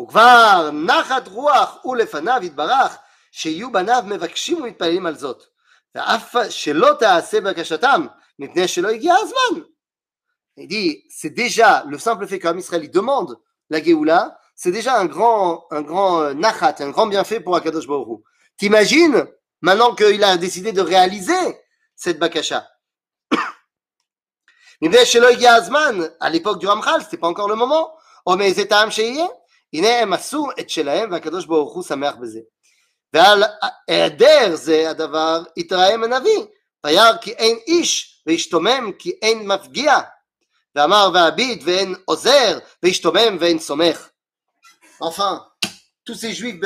וכבר 0.00 0.70
נחת 0.72 1.28
רוח 1.28 1.84
ולפניו 1.84 2.40
יתברך 2.42 2.96
שיהיו 3.32 3.72
בניו 3.72 4.02
מבקשים 4.06 4.62
ומתפללים 4.62 5.06
על 5.06 5.14
זאת 5.14 5.44
ואף 5.94 6.36
שלא 6.50 6.88
תעשה 6.98 7.40
בקשתם 7.40 8.06
מפני 8.38 8.68
שלא 8.68 8.88
הגיע 8.88 9.14
הזמן. 9.14 9.62
Il 10.56 10.68
dit, 10.68 11.04
c'est 11.08 11.30
déjà 11.30 11.84
le 11.88 11.98
simple 11.98 12.26
fait 12.26 12.38
qu'un 12.38 12.56
Israël 12.56 12.90
demande 12.90 13.38
la 13.70 13.82
Géoula, 13.82 14.38
c'est 14.54 14.70
déjà 14.70 14.98
un 14.98 15.06
grand, 15.06 15.66
un 15.70 15.82
grand 15.82 16.34
nachat, 16.34 16.76
un 16.80 16.90
grand 16.90 17.06
bienfait 17.06 17.40
pour 17.40 17.56
Akadosh 17.56 17.86
Baruch 17.86 18.20
T'imagines, 18.58 19.26
maintenant 19.62 19.94
qu'il 19.94 20.22
a 20.22 20.36
décidé 20.36 20.72
de 20.72 20.82
réaliser 20.82 21.32
cette 21.96 22.18
bakasha. 22.18 22.68
à 26.20 26.30
l'époque 26.30 26.58
du 26.58 26.66
Ramchal, 26.66 27.02
c'était 27.02 27.16
pas 27.16 27.28
encore 27.28 27.48
le 27.48 27.54
moment. 27.54 27.94
Oh, 28.26 28.36
mais 28.36 28.52
c'est 28.52 28.72
un 28.72 28.88
הנה 29.72 29.98
הם 29.98 30.12
עשו 30.12 30.46
את 30.60 30.70
שלהם 30.70 31.12
והקדוש 31.12 31.46
ברוך 31.46 31.74
הוא 31.74 31.82
שמח 31.82 32.14
בזה. 32.16 32.40
ועל 33.12 33.44
היעדר 33.88 34.54
זה 34.54 34.90
הדבר 34.90 35.42
התרעם 35.56 36.04
הנביא, 36.04 36.44
וירא 36.86 37.16
כי 37.20 37.32
אין 37.32 37.58
איש 37.66 38.22
והשתומם 38.26 38.92
כי 38.98 39.10
אין 39.22 39.48
מפגיע, 39.48 39.98
Enfin, 44.99 45.47
tous 46.05 46.13
ces 46.13 46.33
juifs, 46.33 46.59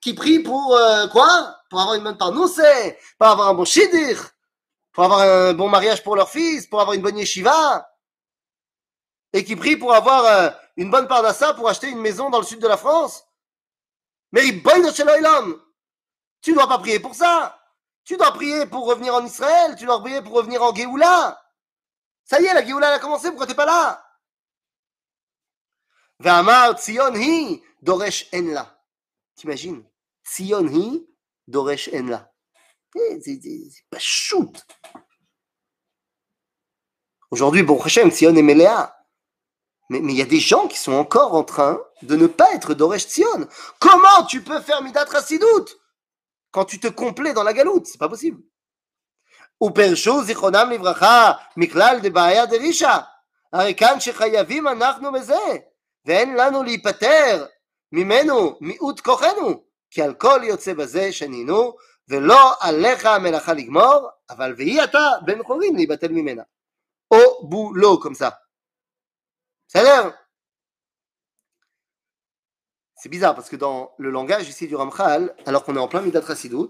qui 0.00 0.14
prient 0.14 0.40
pour 0.40 0.76
euh, 0.76 1.06
quoi? 1.08 1.56
Pour 1.70 1.80
avoir 1.80 1.94
une 1.94 2.04
bonne 2.04 2.18
part. 2.18 2.32
Non, 2.32 2.48
c'est 2.48 2.98
pour 3.18 3.28
avoir 3.28 3.48
un 3.48 3.54
bon 3.54 3.64
shidir, 3.64 4.30
pour 4.92 5.04
avoir 5.04 5.20
un 5.20 5.54
bon 5.54 5.68
mariage 5.68 6.02
pour 6.02 6.16
leur 6.16 6.28
fils, 6.28 6.66
pour 6.66 6.80
avoir 6.80 6.94
une 6.94 7.02
bonne 7.02 7.18
yeshiva, 7.18 7.88
et 9.32 9.44
qui 9.44 9.54
prient 9.54 9.76
pour 9.76 9.94
avoir 9.94 10.24
euh, 10.24 10.50
une 10.76 10.90
bonne 10.90 11.06
part 11.06 11.22
d'assa 11.22 11.54
pour 11.54 11.68
acheter 11.68 11.88
une 11.88 12.00
maison 12.00 12.30
dans 12.30 12.38
le 12.38 12.46
sud 12.46 12.60
de 12.60 12.68
la 12.68 12.76
France. 12.76 13.24
Mais 14.32 14.44
tu 16.42 16.50
ne 16.50 16.54
dois 16.54 16.68
pas 16.68 16.78
prier 16.78 17.00
pour 17.00 17.14
ça. 17.14 17.58
Tu 18.04 18.16
dois 18.16 18.32
prier 18.32 18.66
pour 18.66 18.86
revenir 18.86 19.14
en 19.14 19.24
Israël, 19.24 19.76
tu 19.78 19.84
dois 19.84 20.00
prier 20.00 20.22
pour 20.22 20.32
revenir 20.32 20.62
en 20.62 20.74
Géoula. 20.74 21.40
Ça 22.28 22.40
y 22.40 22.44
est, 22.44 22.52
la 22.52 22.64
Géoula 22.64 22.92
a 22.92 22.98
commencé, 22.98 23.28
pourquoi 23.28 23.46
t'es 23.46 23.54
pas 23.54 23.64
là? 23.64 24.04
V'amar 26.18 26.78
Tzion 26.78 27.14
hi 27.14 27.62
doresh 27.80 28.28
enla. 28.34 28.78
T'imagines? 29.34 29.82
Tzion 30.24 30.68
hi 30.68 31.08
doresh 31.46 31.88
enla. 31.94 32.30
Eh, 32.94 33.20
c'est 33.22 33.40
pas 33.88 33.98
shoot. 33.98 34.66
Aujourd'hui, 37.30 37.62
bon 37.62 37.80
Hachem, 37.80 38.10
Tzion 38.10 38.34
et 38.36 38.42
Méléa. 38.42 38.94
Mais 39.88 40.00
il 40.00 40.10
y 40.12 40.20
a 40.20 40.26
des 40.26 40.40
gens 40.40 40.68
qui 40.68 40.76
sont 40.76 40.92
encore 40.92 41.34
en 41.34 41.44
train 41.44 41.80
de 42.02 42.14
ne 42.14 42.26
pas 42.26 42.52
être 42.52 42.74
Doresh 42.74 43.06
Tzion. 43.06 43.48
Comment 43.78 44.26
tu 44.28 44.42
peux 44.42 44.60
faire 44.60 44.82
Midat 44.82 45.04
Rassidout 45.04 45.64
quand 46.50 46.66
tu 46.66 46.78
te 46.78 46.88
complais 46.88 47.32
dans 47.32 47.42
la 47.42 47.54
galoute 47.54 47.86
C'est 47.86 47.96
pas 47.96 48.08
possible. 48.08 48.42
Ou 49.59 49.71
Persho 49.71 50.23
Zichronam 50.23 50.69
Livracha, 50.69 51.37
Miklal 51.57 52.01
de 52.01 52.09
Baaya 52.09 52.45
de 52.45 52.57
Risha. 52.57 52.99
הרי 53.53 53.75
כאן 53.75 53.99
שחייבים 53.99 54.67
אנחנו 54.67 55.11
בזה. 55.11 55.57
ואין 56.05 56.35
לנו 56.35 56.63
להיפטר 56.63 57.45
ממנו 57.91 58.57
מיעוט 58.61 58.99
כוחנו, 58.99 59.63
כי 59.91 60.01
על 60.01 60.13
כל 60.13 60.41
יוצא 60.43 60.73
בזה 60.73 61.11
שנינו, 61.11 61.75
ולא 62.09 62.53
עליך 62.61 63.05
המלאכה 63.05 63.53
לגמור, 63.53 64.09
אבל 64.29 64.53
ויהי 64.57 64.83
אתה 64.83 65.09
בן 65.25 65.43
חורין 65.43 65.75
להיבטל 65.75 66.11
ממנה. 66.11 66.43
או 67.11 67.49
בולו, 67.49 67.99
comme 68.03 68.15
ça. 68.15 68.29
בסדר? 69.67 70.09
C'est 72.95 73.09
bizarre 73.09 73.35
parce 73.35 73.49
que 73.49 73.57
dans 73.57 73.91
le 73.97 74.09
langage 74.09 74.47
ici 74.47 74.67
du 74.67 74.75
Ramchal, 74.75 75.35
alors 75.45 75.63
qu'on 75.65 75.75
est 75.75 75.79
en 75.79 75.89
plein 75.89 76.01
Midat 76.01 76.21
Chassidout, 76.21 76.69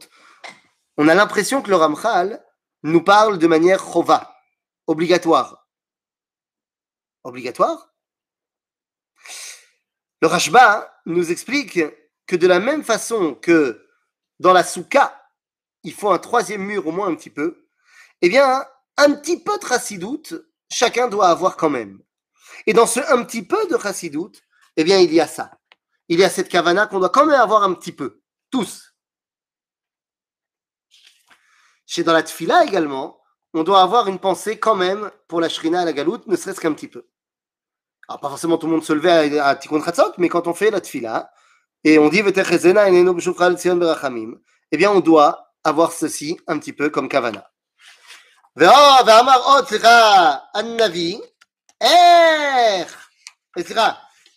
on 0.97 1.07
a 1.07 1.13
l'impression 1.13 1.61
que 1.61 1.69
le 1.69 1.75
Ramchal 1.75 2.43
nous 2.82 3.02
parle 3.02 3.38
de 3.38 3.46
manière 3.46 3.80
chova, 3.80 4.36
obligatoire. 4.86 5.68
Obligatoire? 7.24 7.92
Le 10.20 10.28
Rashba 10.28 11.00
nous 11.06 11.30
explique 11.30 11.80
que 12.26 12.36
de 12.36 12.46
la 12.46 12.60
même 12.60 12.84
façon 12.84 13.34
que 13.34 13.86
dans 14.40 14.52
la 14.52 14.64
souka, 14.64 15.30
il 15.82 15.92
faut 15.92 16.10
un 16.10 16.18
troisième 16.18 16.62
mur 16.62 16.86
au 16.86 16.92
moins 16.92 17.08
un 17.08 17.14
petit 17.14 17.30
peu, 17.30 17.68
eh 18.20 18.28
bien, 18.28 18.66
un 18.96 19.14
petit 19.14 19.42
peu 19.42 19.58
de 19.58 19.66
chassidoute, 19.66 20.34
chacun 20.70 21.08
doit 21.08 21.28
avoir 21.28 21.56
quand 21.56 21.70
même. 21.70 22.02
Et 22.66 22.72
dans 22.72 22.86
ce 22.86 23.00
un 23.12 23.24
petit 23.24 23.42
peu 23.42 23.66
de 23.68 23.78
chassidoute, 23.78 24.42
eh 24.76 24.84
bien, 24.84 24.98
il 24.98 25.12
y 25.12 25.20
a 25.20 25.26
ça. 25.26 25.58
Il 26.08 26.18
y 26.18 26.24
a 26.24 26.30
cette 26.30 26.48
kavana 26.48 26.86
qu'on 26.86 26.98
doit 26.98 27.10
quand 27.10 27.26
même 27.26 27.40
avoir 27.40 27.62
un 27.62 27.74
petit 27.74 27.92
peu, 27.92 28.22
tous 28.50 28.87
Chez 31.87 32.03
dans 32.03 32.13
la 32.13 32.23
tfila 32.23 32.63
également, 32.63 33.19
on 33.53 33.63
doit 33.63 33.81
avoir 33.81 34.07
une 34.07 34.19
pensée 34.19 34.57
quand 34.57 34.75
même 34.75 35.11
pour 35.27 35.41
la 35.41 35.49
shrina 35.49 35.81
à 35.81 35.85
la 35.85 35.93
galoute, 35.93 36.27
ne 36.27 36.35
serait-ce 36.35 36.59
qu'un 36.59 36.73
petit 36.73 36.87
peu. 36.87 37.05
Alors, 38.07 38.19
pas 38.19 38.29
forcément 38.29 38.57
tout 38.57 38.67
le 38.67 38.73
monde 38.73 38.83
se 38.83 38.93
levait 38.93 39.39
à, 39.39 39.47
à 39.47 39.55
Tikkun 39.55 39.83
Chatzot, 39.83 40.13
mais 40.17 40.29
quand 40.29 40.47
on 40.47 40.53
fait 40.53 40.71
la 40.71 40.81
tfila, 40.81 41.31
et 41.83 41.99
on 41.99 42.09
dit 42.09 42.23
eh 44.71 44.77
bien 44.77 44.91
on 44.91 44.99
doit 45.01 45.53
avoir 45.63 45.91
ceci 45.91 46.39
un 46.47 46.57
petit 46.59 46.73
peu 46.73 46.89
comme 46.89 47.09
kavana. 47.09 47.43
ואמר 48.55 49.39
עוד, 49.43 49.67
סליחה, 49.67 50.35
הנביא, 50.53 51.19
איך, 51.81 53.07
סליחה, 53.59 53.91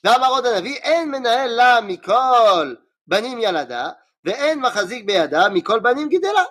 ואמר 0.05 0.29
עוד 0.29 0.47
הנביא, 0.47 0.77
אין 0.77 1.11
מנהל 1.11 1.51
לה 1.51 1.81
מכל 1.81 2.75
בנים 3.07 3.39
ילדה, 3.41 3.91
ואין 4.25 4.61
מחזיק 4.61 5.05
בידה 5.05 5.49
מכל 5.49 5.81
בנים 5.81 6.09
גידלה. 6.09 6.45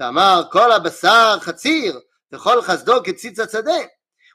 ואמר 0.00 0.42
כל 0.52 0.72
הבשר 0.72 1.36
חציר, 1.40 2.00
וכל 2.32 2.62
חסדו 2.62 3.02
כציץ 3.04 3.38
השדה. 3.38 3.78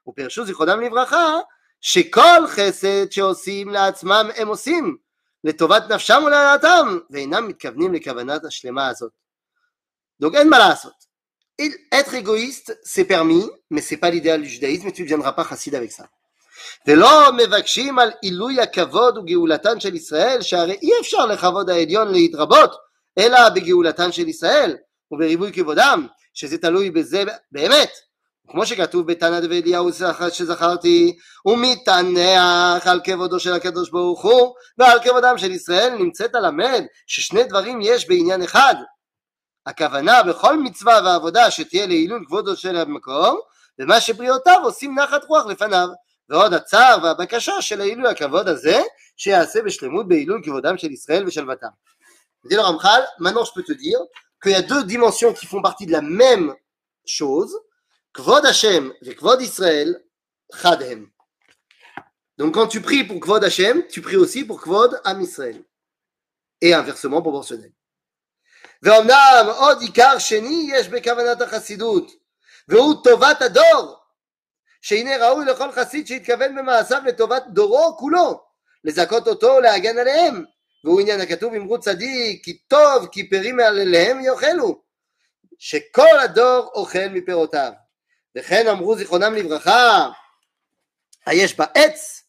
ופרשו 0.08 0.46
זיכרונם 0.46 0.82
לברכה, 0.82 1.40
שכל 1.82 2.48
חסד 2.48 3.12
שעושים 3.12 3.70
לעצמם 3.70 4.30
הם 4.36 4.48
עושים 4.48 4.98
לטובת 5.44 5.84
נפשם 5.90 6.24
ולהנאתם 6.26 6.98
ואינם 7.10 7.48
מתכוונים 7.48 7.94
לכוונת 7.94 8.46
השלמה 8.46 8.88
הזאת. 8.88 9.12
Donc 10.24 10.36
אין 10.36 10.50
מה 10.50 10.60
לעשות. 10.60 11.14
être 11.92 12.14
égoïste, 12.16 12.78
c'est 12.84 13.06
permis, 13.06 13.48
mais 13.70 13.82
c'est 13.82 13.98
pas 13.98 14.10
l'idéal 14.10 14.42
du 14.42 14.50
judaïsme 14.50 14.88
et 14.88 14.92
tu 14.92 15.02
ne 15.04 15.08
deviendras 15.08 15.34
pas 15.34 15.46
chassid 15.46 15.76
avec 15.76 15.92
ça. 15.92 16.06
ולא 16.88 17.32
מבקשים 17.38 18.00
על 18.00 18.12
עילוי 18.22 18.62
הכבוד 18.62 19.18
וגאולתן 19.18 19.80
של 19.80 19.96
ישראל, 19.96 20.42
שהרי 20.42 20.78
אי 20.82 20.90
אפשר 21.02 21.26
לכבוד 21.26 21.70
העליון 21.70 22.12
להתרבות, 22.12 22.76
אלא 23.18 23.50
בגאולתן 23.50 24.12
של 24.12 24.28
ישראל 24.28 24.78
ובריבוי 25.13 25.53
כבודם, 25.53 26.07
שזה 26.35 26.59
תלוי 26.59 26.91
בזה 26.91 27.25
באמת. 27.53 27.91
כמו 28.51 28.67
שכתוב 28.67 29.07
בתנא 29.07 29.41
דבי 29.41 29.63
אליהו 29.63 29.91
שזכרתי, 30.31 31.17
ומתענח 31.47 32.87
על 32.87 33.01
כבודו 33.05 33.41
של 33.41 33.53
הקדוש 33.53 33.91
ברוך 33.91 34.25
הוא 34.25 34.55
ועל 34.79 34.99
כבודם 35.05 35.39
של 35.39 35.51
ישראל, 35.51 35.95
נמצאת 35.99 36.31
למד 36.35 36.83
ששני 37.07 37.45
דברים 37.45 37.81
יש 37.83 38.09
בעניין 38.09 38.43
אחד. 38.43 38.75
הכוונה 39.67 40.23
בכל 40.23 40.59
מצווה 40.59 41.01
ועבודה 41.05 41.51
שתהיה 41.51 41.87
לעילול 41.87 42.25
כבודו 42.27 42.57
של 42.57 42.77
המקום, 42.77 43.39
ומה 43.79 44.01
שבריאותיו 44.01 44.61
עושים 44.65 44.99
נחת 44.99 45.25
רוח 45.25 45.47
לפניו. 45.47 45.89
ועוד 46.31 46.55
הצער 46.55 46.99
והבקשה 47.03 47.63
של 47.63 47.81
העילוי 47.81 48.09
הכבוד 48.09 48.49
הזה, 48.49 48.83
שיעשה 49.17 49.63
בשלמות 49.63 50.09
בעילוי 50.09 50.41
כבודם 50.45 50.79
של 50.79 50.91
ישראל 50.93 51.27
ושלוותם. 51.27 51.69
Dit 52.45 52.57
le 52.57 53.55
peux 53.55 53.63
te 53.65 53.73
dire 53.73 54.01
qu'il 54.42 54.52
y 54.52 54.56
a 54.56 54.62
deux 54.62 54.84
dimensions 54.84 55.34
qui 55.34 55.46
font 55.46 55.62
partie 55.62 55.86
de 55.86 55.92
la 55.92 56.02
même 56.02 56.54
chose, 57.06 57.56
Kvod 58.14 58.46
Hashem 58.46 58.94
et 59.02 59.16
Kvod 59.16 59.42
Israël, 59.42 60.04
Chadhem. 60.62 61.10
Donc 62.38 62.56
quand 62.56 62.68
tu 62.68 62.82
pries 62.82 63.04
pour 63.04 63.20
Kvod 63.20 63.44
Hashem, 63.44 63.88
tu 63.88 64.02
pries 64.02 64.18
aussi 64.18 64.44
pour 64.44 64.62
Kvod 64.62 65.00
Am 65.04 65.22
Israël. 65.22 65.64
Et 66.62 66.74
inversement 66.74 67.22
proportionnel. 67.22 67.72
ואומנם 68.84 69.46
עוד 69.58 69.82
עיקר 69.82 70.20
שני 70.20 70.70
יש 70.74 70.88
בכוונת 70.88 71.42
החסידות, 71.42 72.12
והוא 72.68 73.04
טובת 73.04 73.42
הדור, 73.42 73.98
שהנה 74.82 75.28
ראוי 75.28 75.46
לכל 75.46 75.72
חסיד 75.72 76.08
שהתכוון 76.08 76.56
במעשיו 76.56 77.02
לטובת 77.06 77.44
דורו 77.48 77.98
כולו, 77.98 78.44
לזכות 78.84 79.28
אותו 79.28 79.48
ולהגן 79.48 79.98
עליהם, 79.98 80.44
והוא 80.84 81.02
עניין 81.02 81.22
הכתוב 81.22 81.54
אמרו 81.54 81.80
צדיק, 81.80 82.44
כי 82.44 82.58
טוב 82.68 83.08
כי 83.12 83.30
פרים 83.30 83.58
מעליהם 83.58 84.22
יאכלו, 84.22 84.82
שכל 85.60 86.20
הדור 86.24 86.72
אוכל 86.74 87.08
מפירותיו. 87.12 87.72
וכן 88.38 88.68
אמרו 88.68 88.96
זיכרונם 88.96 89.34
לברכה, 89.34 90.10
היש 91.26 91.58
בעץ, 91.58 92.24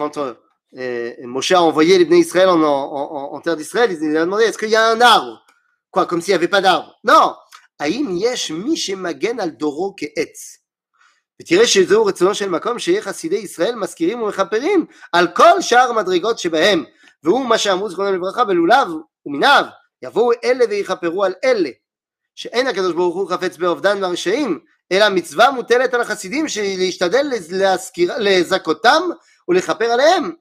quand 0.00 0.18
euh, 0.18 1.14
Moshe 1.24 1.52
a 1.52 1.62
envoyé 1.62 1.98
les 1.98 2.04
Bnei 2.04 2.20
Israël 2.20 2.48
en, 2.48 2.62
en, 2.62 3.34
en, 3.34 3.40
terre 3.40 3.56
d'Israël, 3.56 3.90
il 3.92 4.16
a 4.16 4.24
demandé 4.24 4.44
est-ce 4.44 4.58
qu'il 4.58 4.70
y 4.70 4.76
a 4.76 4.86
un 4.86 5.00
arbre 5.00 5.44
Quoi, 5.90 6.06
comme 6.06 6.20
s'il 6.20 6.32
n'y 6.32 6.36
avait 6.36 6.48
pas 6.48 6.60
d'arbre 6.60 6.94
Non 7.04 7.34
האם 7.80 8.16
יש 8.20 8.50
מי 8.50 8.76
שמגן 8.76 9.40
על 9.40 9.50
דורו 9.50 9.94
כעץ? 9.96 10.56
ותראה 11.42 11.66
שזהו 11.66 12.06
רצונו 12.06 12.34
של 12.34 12.48
מקום 12.48 12.78
שיהיה 12.78 13.02
חסידי 13.02 13.36
ישראל 13.36 13.74
מזכירים 13.74 14.22
ומכפרים 14.22 14.86
על 15.12 15.28
כל 15.36 15.60
שאר 15.60 15.90
המדרגות 15.90 16.38
שבהם 16.38 16.84
והוא 17.24 17.46
מה 17.46 17.58
שאמרו 17.58 17.90
זכרונם 17.90 18.14
לברכה 18.14 18.44
בלולב 18.44 18.88
ומיניו 19.26 19.64
יבואו 20.02 20.32
אלה 20.44 20.64
ויכפרו 20.70 21.24
על 21.24 21.34
אלה 21.44 21.70
שאין 22.34 22.66
הקדוש 22.66 22.92
ברוך 22.92 23.14
הוא 23.16 23.30
חפץ 23.30 23.56
באובדן 23.56 24.02
והרשעים 24.02 24.60
אלא 24.92 25.08
מצווה 25.08 25.50
מוטלת 25.50 25.94
על 25.94 26.00
החסידים 26.00 26.44
להשתדל 26.78 27.26
להזכיר, 27.50 28.12
לזכותם 28.18 29.02
ולכפר 29.48 29.84
עליהם 29.84 30.32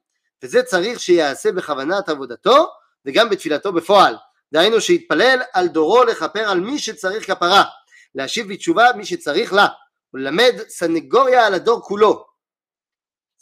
וזה 0.44 0.64
צריך 0.64 1.00
שיעשה 1.00 1.52
בכוונת 1.52 2.10
עבודתו 2.10 2.68
וגם 3.06 3.30
בתפילתו 3.30 3.74
בפועל 3.74 4.16
דהיינו 4.54 4.82
שיתפלל 4.82 5.40
על 5.54 5.68
דורו 5.68 6.04
לכפר 6.04 6.50
על 6.50 6.60
מי 6.60 6.80
שצריך 6.80 7.28
כפרה 7.28 7.64
להשיב 8.16 8.54
בתשובה 8.54 8.88
מי 8.96 9.06
שצריך 9.06 9.54
לה 9.54 9.68
ולמד 10.14 10.54
סנגוריה 10.68 11.48
על 11.48 11.54
הדור 11.54 11.82
כולו 11.82 12.26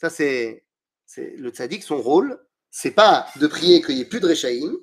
ça 0.00 0.10
c'est, 0.10 0.64
c'est 1.06 1.34
le 1.36 1.50
tzaddik 1.50 1.82
son 1.82 1.96
rôle 1.96 2.38
c'est 2.75 2.91
pas 2.91 3.27
de 3.35 3.45
prier 3.45 3.83
qu'il 3.83 3.95
n'y 3.95 4.01
ait 4.01 4.05
plus 4.05 4.19
de 4.19 4.25
Réchaïm, 4.25 4.75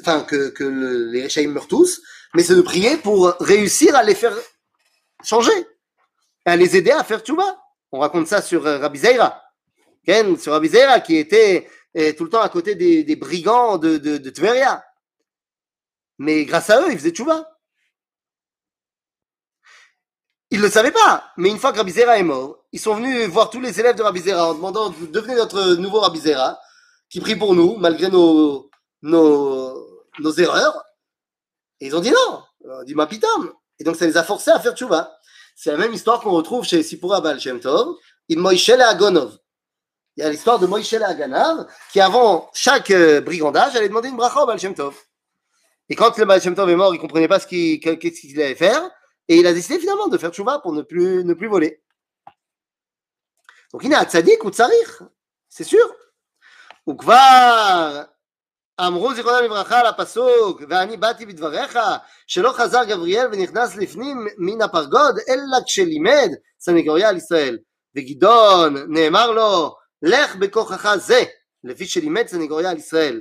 enfin 0.00 0.24
que, 0.24 0.48
que 0.50 0.64
le, 0.64 1.10
les 1.12 1.22
Réchaïm 1.22 1.52
meurent 1.52 1.68
tous, 1.68 2.02
mais 2.34 2.42
c'est 2.42 2.56
de 2.56 2.60
prier 2.60 2.96
pour 2.96 3.36
réussir 3.38 3.94
à 3.94 4.02
les 4.02 4.16
faire 4.16 4.36
changer, 5.22 5.68
à 6.44 6.56
les 6.56 6.76
aider 6.76 6.90
à 6.90 7.04
faire 7.04 7.20
tchouba. 7.20 7.56
On 7.92 8.00
raconte 8.00 8.26
ça 8.26 8.42
sur 8.42 8.66
euh, 8.66 8.78
Rabbi 8.78 8.98
Zeira, 8.98 9.40
Ken, 10.04 10.36
sur 10.36 10.52
Rabbi 10.52 10.68
qui 11.06 11.16
était 11.16 11.68
euh, 11.96 12.12
tout 12.14 12.24
le 12.24 12.30
temps 12.30 12.42
à 12.42 12.48
côté 12.48 12.74
des, 12.74 13.16
brigands 13.16 13.78
de 13.78 14.18
Tveria. 14.30 14.84
Mais 16.18 16.44
grâce 16.44 16.70
à 16.70 16.82
eux, 16.82 16.90
ils 16.90 16.98
faisaient 16.98 17.10
tchouba. 17.10 17.48
Ils 20.50 20.58
ne 20.58 20.64
le 20.64 20.70
savaient 20.70 20.90
pas, 20.90 21.32
mais 21.36 21.48
une 21.48 21.58
fois 21.58 21.72
que 21.72 21.78
Rabbi 21.78 21.92
Zera 21.92 22.18
est 22.18 22.24
mort, 22.24 22.64
ils 22.72 22.80
sont 22.80 22.96
venus 22.96 23.28
voir 23.28 23.50
tous 23.50 23.60
les 23.60 23.78
élèves 23.78 23.96
de 23.96 24.02
Rabbi 24.02 24.20
Zera 24.20 24.50
en 24.50 24.54
demandant 24.54 24.90
devenez 24.90 25.36
notre 25.36 25.74
nouveau 25.74 26.00
Rabbi 26.00 26.18
Zera 26.18 26.58
qui 27.14 27.20
prie 27.20 27.36
pour 27.36 27.54
nous, 27.54 27.76
malgré 27.76 28.08
nos, 28.08 28.68
nos, 29.02 30.32
erreurs. 30.36 30.82
Et 31.78 31.86
ils 31.86 31.94
ont 31.94 32.00
dit 32.00 32.10
non, 32.10 32.42
on 32.64 32.82
dit 32.82 32.96
ma 32.96 33.06
pitam. 33.06 33.52
Et 33.78 33.84
donc 33.84 33.94
ça 33.94 34.04
les 34.04 34.16
a 34.16 34.24
forcés 34.24 34.50
à 34.50 34.58
faire 34.58 34.74
tchouva. 34.74 35.16
C'est 35.54 35.70
la 35.70 35.78
même 35.78 35.92
histoire 35.92 36.20
qu'on 36.20 36.32
retrouve 36.32 36.64
chez 36.64 36.82
Sipura 36.82 37.20
Baal 37.20 37.38
Shem 37.38 37.60
Tov, 37.60 37.94
in 38.32 38.40
Moïse 38.40 38.68
Agonov. 38.68 39.38
Il 40.16 40.24
y 40.24 40.26
a 40.26 40.30
l'histoire 40.30 40.58
de 40.58 40.66
Moïse 40.66 40.92
Aganav, 40.92 41.68
qui 41.92 42.00
avant 42.00 42.50
chaque 42.52 42.90
euh, 42.90 43.20
brigandage 43.20 43.76
allait 43.76 43.88
demander 43.88 44.08
une 44.08 44.16
bracha 44.16 44.42
au 44.42 44.46
Baal 44.46 44.58
Shem 44.58 44.74
Tov. 44.74 44.96
Et 45.88 45.94
quand 45.94 46.18
le 46.18 46.24
Baal 46.24 46.42
Shem 46.42 46.56
Tov 46.56 46.68
est 46.68 46.74
mort, 46.74 46.96
il 46.96 46.98
comprenait 46.98 47.28
pas 47.28 47.38
ce 47.38 47.46
qu'il 47.46 47.78
qu'est-ce 47.78 48.22
qu'il 48.22 48.42
allait 48.42 48.56
faire, 48.56 48.90
et 49.28 49.36
il 49.36 49.46
a 49.46 49.52
décidé 49.52 49.78
finalement 49.78 50.08
de 50.08 50.18
faire 50.18 50.32
tchouva 50.32 50.58
pour 50.58 50.72
ne 50.72 50.82
plus, 50.82 51.24
ne 51.24 51.34
plus 51.34 51.46
voler. 51.46 51.80
Donc 53.70 53.84
il 53.84 53.92
est 53.92 53.94
à 53.94 54.04
tzaddik 54.04 54.42
ou 54.42 54.50
tzarich, 54.50 54.98
c'est 55.48 55.62
sûr. 55.62 55.94
וכבר 56.90 58.02
אמרו 58.80 59.14
זיכרונם 59.14 59.44
לברכה 59.44 59.80
על 59.80 59.86
הפסוק 59.86 60.62
ואני 60.68 60.96
באתי 60.96 61.26
בדבריך 61.26 61.78
שלא 62.26 62.52
חזר 62.52 62.84
גבריאל 62.84 63.26
ונכנס 63.32 63.76
לפנים 63.76 64.26
מן 64.38 64.62
הפרגוד 64.62 65.18
אלא 65.28 65.64
כשלימד 65.66 66.28
סנגוריה 66.60 67.08
על 67.08 67.16
ישראל. 67.16 67.58
וגדעון 67.96 68.76
נאמר 68.88 69.30
לו 69.30 69.76
לך 70.02 70.36
בכוחך 70.36 70.94
זה 70.96 71.22
לפי 71.64 71.86
שלימד 71.86 72.26
סנגוריה 72.26 72.70
על 72.70 72.76
ישראל. 72.76 73.20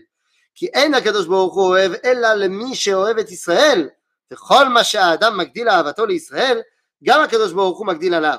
כי 0.55 0.67
אין 0.67 0.93
הקדוש 0.93 1.27
ברוך 1.27 1.55
הוא 1.55 1.67
אוהב 1.67 1.91
אלא 2.05 2.33
למי 2.33 2.75
שאוהב 2.75 3.17
את 3.17 3.31
ישראל 3.31 3.89
וכל 4.33 4.67
מה 4.67 4.83
שהאדם 4.83 5.37
מגדיל 5.37 5.69
אהבתו 5.69 6.05
לישראל 6.05 6.61
גם 7.03 7.21
הקדוש 7.21 7.51
ברוך 7.51 7.77
הוא 7.77 7.87
מגדיל 7.87 8.13
עליו. 8.13 8.37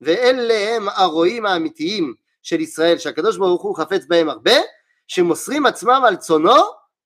ואלה 0.00 0.76
הם 0.76 0.88
הרועים 0.88 1.46
האמיתיים 1.46 2.14
של 2.45 2.59
ישראל 2.59 2.97
שהקדוש 2.97 3.37
ברוך 3.37 3.61
הוא 3.61 3.77
חפץ 3.77 4.05
בהם 4.07 4.29
הרבה 4.29 4.55
שמוסרים 5.07 5.65
עצמם 5.65 6.01
על 6.07 6.15
צונו 6.15 6.61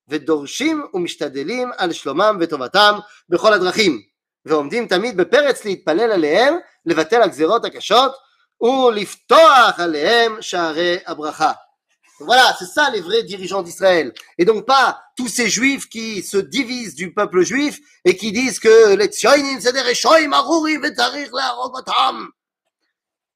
ודורשים 0.08 0.86
ומשתדלים 0.94 1.70
על 1.78 1.92
שלומם 1.92 2.38
וטובתם 2.40 2.98
בכל 3.28 3.52
הדרכים 3.52 4.02
ועומדים 4.44 4.86
תמיד 4.86 5.16
בפרץ 5.16 5.64
להתפלל 5.64 6.12
עליהם 6.12 6.54
לבטל 6.86 7.22
הגזירות 7.22 7.64
הקשות 7.64 8.12
ולפתוח 8.62 9.80
עליהם 9.80 10.36
שערי 10.40 10.96
הברכה. 11.06 11.52
Voilà, 12.20 12.56
c'est 12.58 12.66
ça 12.66 12.88
les 12.90 13.02
vrais 13.02 13.24
dirigeants 13.24 13.62
d'Israël. 13.62 14.10
Et 14.38 14.46
donc 14.46 14.64
pas 14.64 15.02
tous 15.18 15.28
ces 15.28 15.48
juifs 15.50 15.86
qui 15.86 16.22
se 16.22 16.38
divisent 16.38 16.94
du 16.94 17.12
peuple 17.12 17.42
juif 17.42 17.78
et 18.06 18.16
qui 18.16 18.32
disent 18.32 18.58
que 18.58 18.94
les 18.94 19.08
Tzionim 19.08 19.60
c'est 19.60 19.74
des 19.74 19.82
Reshoim 19.82 20.32
Aruri 20.32 20.78
Vetarich 20.78 21.30
Le'arogotam. 21.30 22.28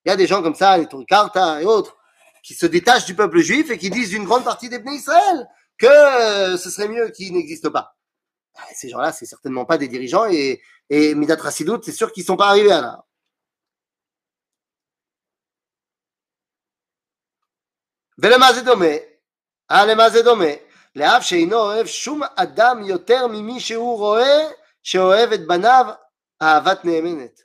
Il 0.04 0.08
y 0.08 0.12
a 0.12 0.16
des 0.16 0.26
gens 0.26 0.42
comme 0.42 0.54
ça, 0.54 0.78
les 0.78 0.86
Turkarta 0.86 1.60
et 1.62 1.64
autres, 1.64 1.96
qui 2.42 2.54
se 2.54 2.66
détachent 2.66 3.06
du 3.06 3.14
peuple 3.14 3.40
juif 3.40 3.70
et 3.70 3.78
qui 3.78 3.90
disent 3.90 4.10
d'une 4.10 4.24
grande 4.24 4.44
partie 4.44 4.68
des 4.68 4.78
Bnei 4.78 4.96
Israël 4.96 5.46
que 5.78 6.56
ce 6.56 6.70
serait 6.70 6.88
mieux 6.88 7.08
qu'ils 7.10 7.32
n'existent 7.32 7.70
pas. 7.70 7.96
Ces 8.74 8.88
gens-là, 8.88 9.12
c'est 9.12 9.26
certainement 9.26 9.64
pas 9.64 9.78
des 9.78 9.88
dirigeants 9.88 10.26
et, 10.26 10.60
et 10.90 11.14
Midat 11.14 11.36
Rassidout, 11.36 11.80
c'est 11.82 11.92
sûr 11.92 12.12
qu'ils 12.12 12.24
sont 12.24 12.36
pas 12.36 12.48
arrivés 12.48 12.72
à 12.72 12.80
là. 12.80 13.04
ולמה 18.22 18.52
זה 18.52 18.62
דומה? 18.62 18.94
אה, 19.70 19.86
למה 19.86 20.10
זה 20.10 20.22
דומה? 20.22 20.52
לאף 20.96 21.22
שאינו 21.22 21.56
אוהב 21.56 21.86
שום 21.86 22.20
אדם 22.36 22.82
יותר 22.86 23.26
ממי 23.26 23.60
שהוא 23.60 23.98
רואה 23.98 24.48
שאוהב 24.82 25.32
את 25.32 25.46
בניו 25.46 25.86
אהבת 26.42 26.84
נאמנת. 26.84 27.40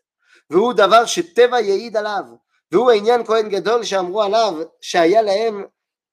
והוא 0.49 0.73
דבר 0.73 1.05
שטבע 1.05 1.59
יעיד 1.59 1.97
עליו. 1.97 2.23
והוא 2.71 2.91
העניין 2.91 3.25
כהן 3.25 3.49
גדול 3.49 3.83
שאמרו 3.83 4.23
עליו 4.23 4.53
שהיה 4.81 5.21
להם 5.21 5.63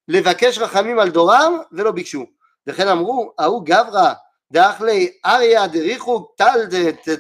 לבקש 0.08 0.58
רחמים 0.58 0.98
על 0.98 1.10
דורם 1.10 1.58
ולא 1.72 1.90
ביקשו 1.90 2.26
וכן 2.66 2.88
אמרו 2.88 3.32
ההוא 3.38 3.62
גברא 3.64 4.12
דאכלי 4.52 5.18
אריה 5.26 5.66
דריחו 5.66 6.26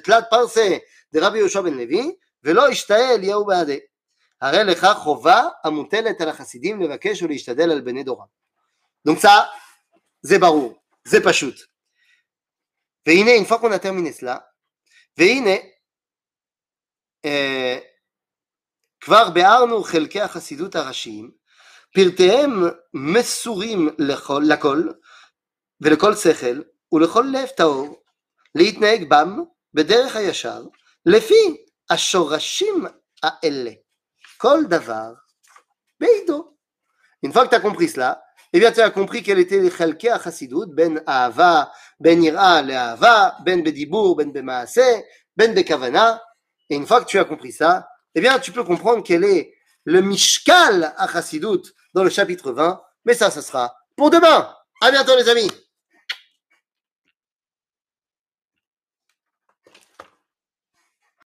תלת 0.04 0.24
פרסה 0.30 0.76
דרבי 1.12 1.38
יהושע 1.38 1.60
בן 1.60 1.74
לוי 1.74 2.14
ולא 2.44 2.68
השתאה 2.68 3.14
אליהו 3.14 3.46
בעדי 3.46 3.78
הרי 4.40 4.64
לך 4.64 4.86
חובה 4.96 5.42
המוטלת 5.64 6.20
על 6.20 6.28
החסידים 6.28 6.82
לבקש 6.82 7.22
ולהשתדל 7.22 7.72
על 7.72 7.80
בני 7.80 8.02
דורם. 8.04 8.26
Donc 9.08 9.18
ça, 9.18 9.28
זה 10.22 10.38
ברור, 10.38 10.82
זה 11.04 11.18
פשוט. 11.24 11.54
והנה, 13.06 13.34
une 13.34 13.46
fois 13.46 13.58
qu'on 13.58 13.72
a 13.72 13.78
terminé 13.78 14.12
cela, 14.12 14.40
והנה, 15.18 15.56
כבר 19.06 19.30
ביארנו 19.30 19.82
חלקי 19.82 20.20
החסידות 20.20 20.76
הראשיים, 20.76 21.30
פרטיהם 21.94 22.64
מסורים 22.94 23.88
לכל, 23.98 24.42
לכל 24.46 24.82
ולכל 25.80 26.14
שכל 26.14 26.60
ולכל 26.92 27.24
לב 27.32 27.46
טהור, 27.46 28.02
להתנהג 28.54 29.08
בם 29.08 29.38
בדרך 29.74 30.16
הישר, 30.16 30.62
לפי 31.06 31.64
השורשים 31.90 32.86
האלה. 33.22 33.70
כל 34.36 34.58
דבר 34.68 35.12
בעידו. 36.00 36.52
Une 37.22 37.32
fois 37.32 37.44
que 37.44 37.50
tu 37.50 37.56
as 37.56 37.60
compris 37.60 37.88
cela, 37.88 38.20
eh 38.52 38.58
bien 38.58 38.72
tu 38.72 38.80
as 38.80 38.90
compris 38.90 39.22
quel 39.22 39.38
était 39.38 39.60
les 39.60 39.70
חלקי 39.70 40.10
החסידות 40.10 40.74
בין 40.74 40.98
אהבה, 41.08 41.64
בין 42.00 42.22
יראה 42.22 42.62
לאהבה, 42.62 43.28
בין 43.44 43.64
בדיבור, 43.64 44.16
בין 44.16 44.32
במעשה, 44.32 45.00
בין 45.36 45.54
בכוונה. 45.54 46.16
Et 46.70 46.74
une 46.74 46.86
fois 46.86 47.00
que 47.00 47.06
tu 47.06 47.18
as 47.18 47.24
compris 47.24 47.52
ça, 47.52 47.86
eh 48.17 48.21
bien 48.21 48.39
tu 48.39 48.51
peux 48.51 48.63
comprendre 48.63 49.03
quel 49.03 49.23
est 49.23 49.53
le 49.83 50.01
mishkal 50.01 50.91
à 50.97 51.07
Chassidut 51.07 51.71
dans 51.93 52.03
le 52.03 52.09
chapitre 52.09 52.51
20, 52.51 52.81
mais 53.05 53.13
ça, 53.13 53.29
ça 53.29 53.43
sera 53.43 53.75
pour 53.95 54.09
demain. 54.09 54.51
À 54.81 54.89
bientôt 54.89 55.15
les 55.15 55.29
amis 55.29 55.51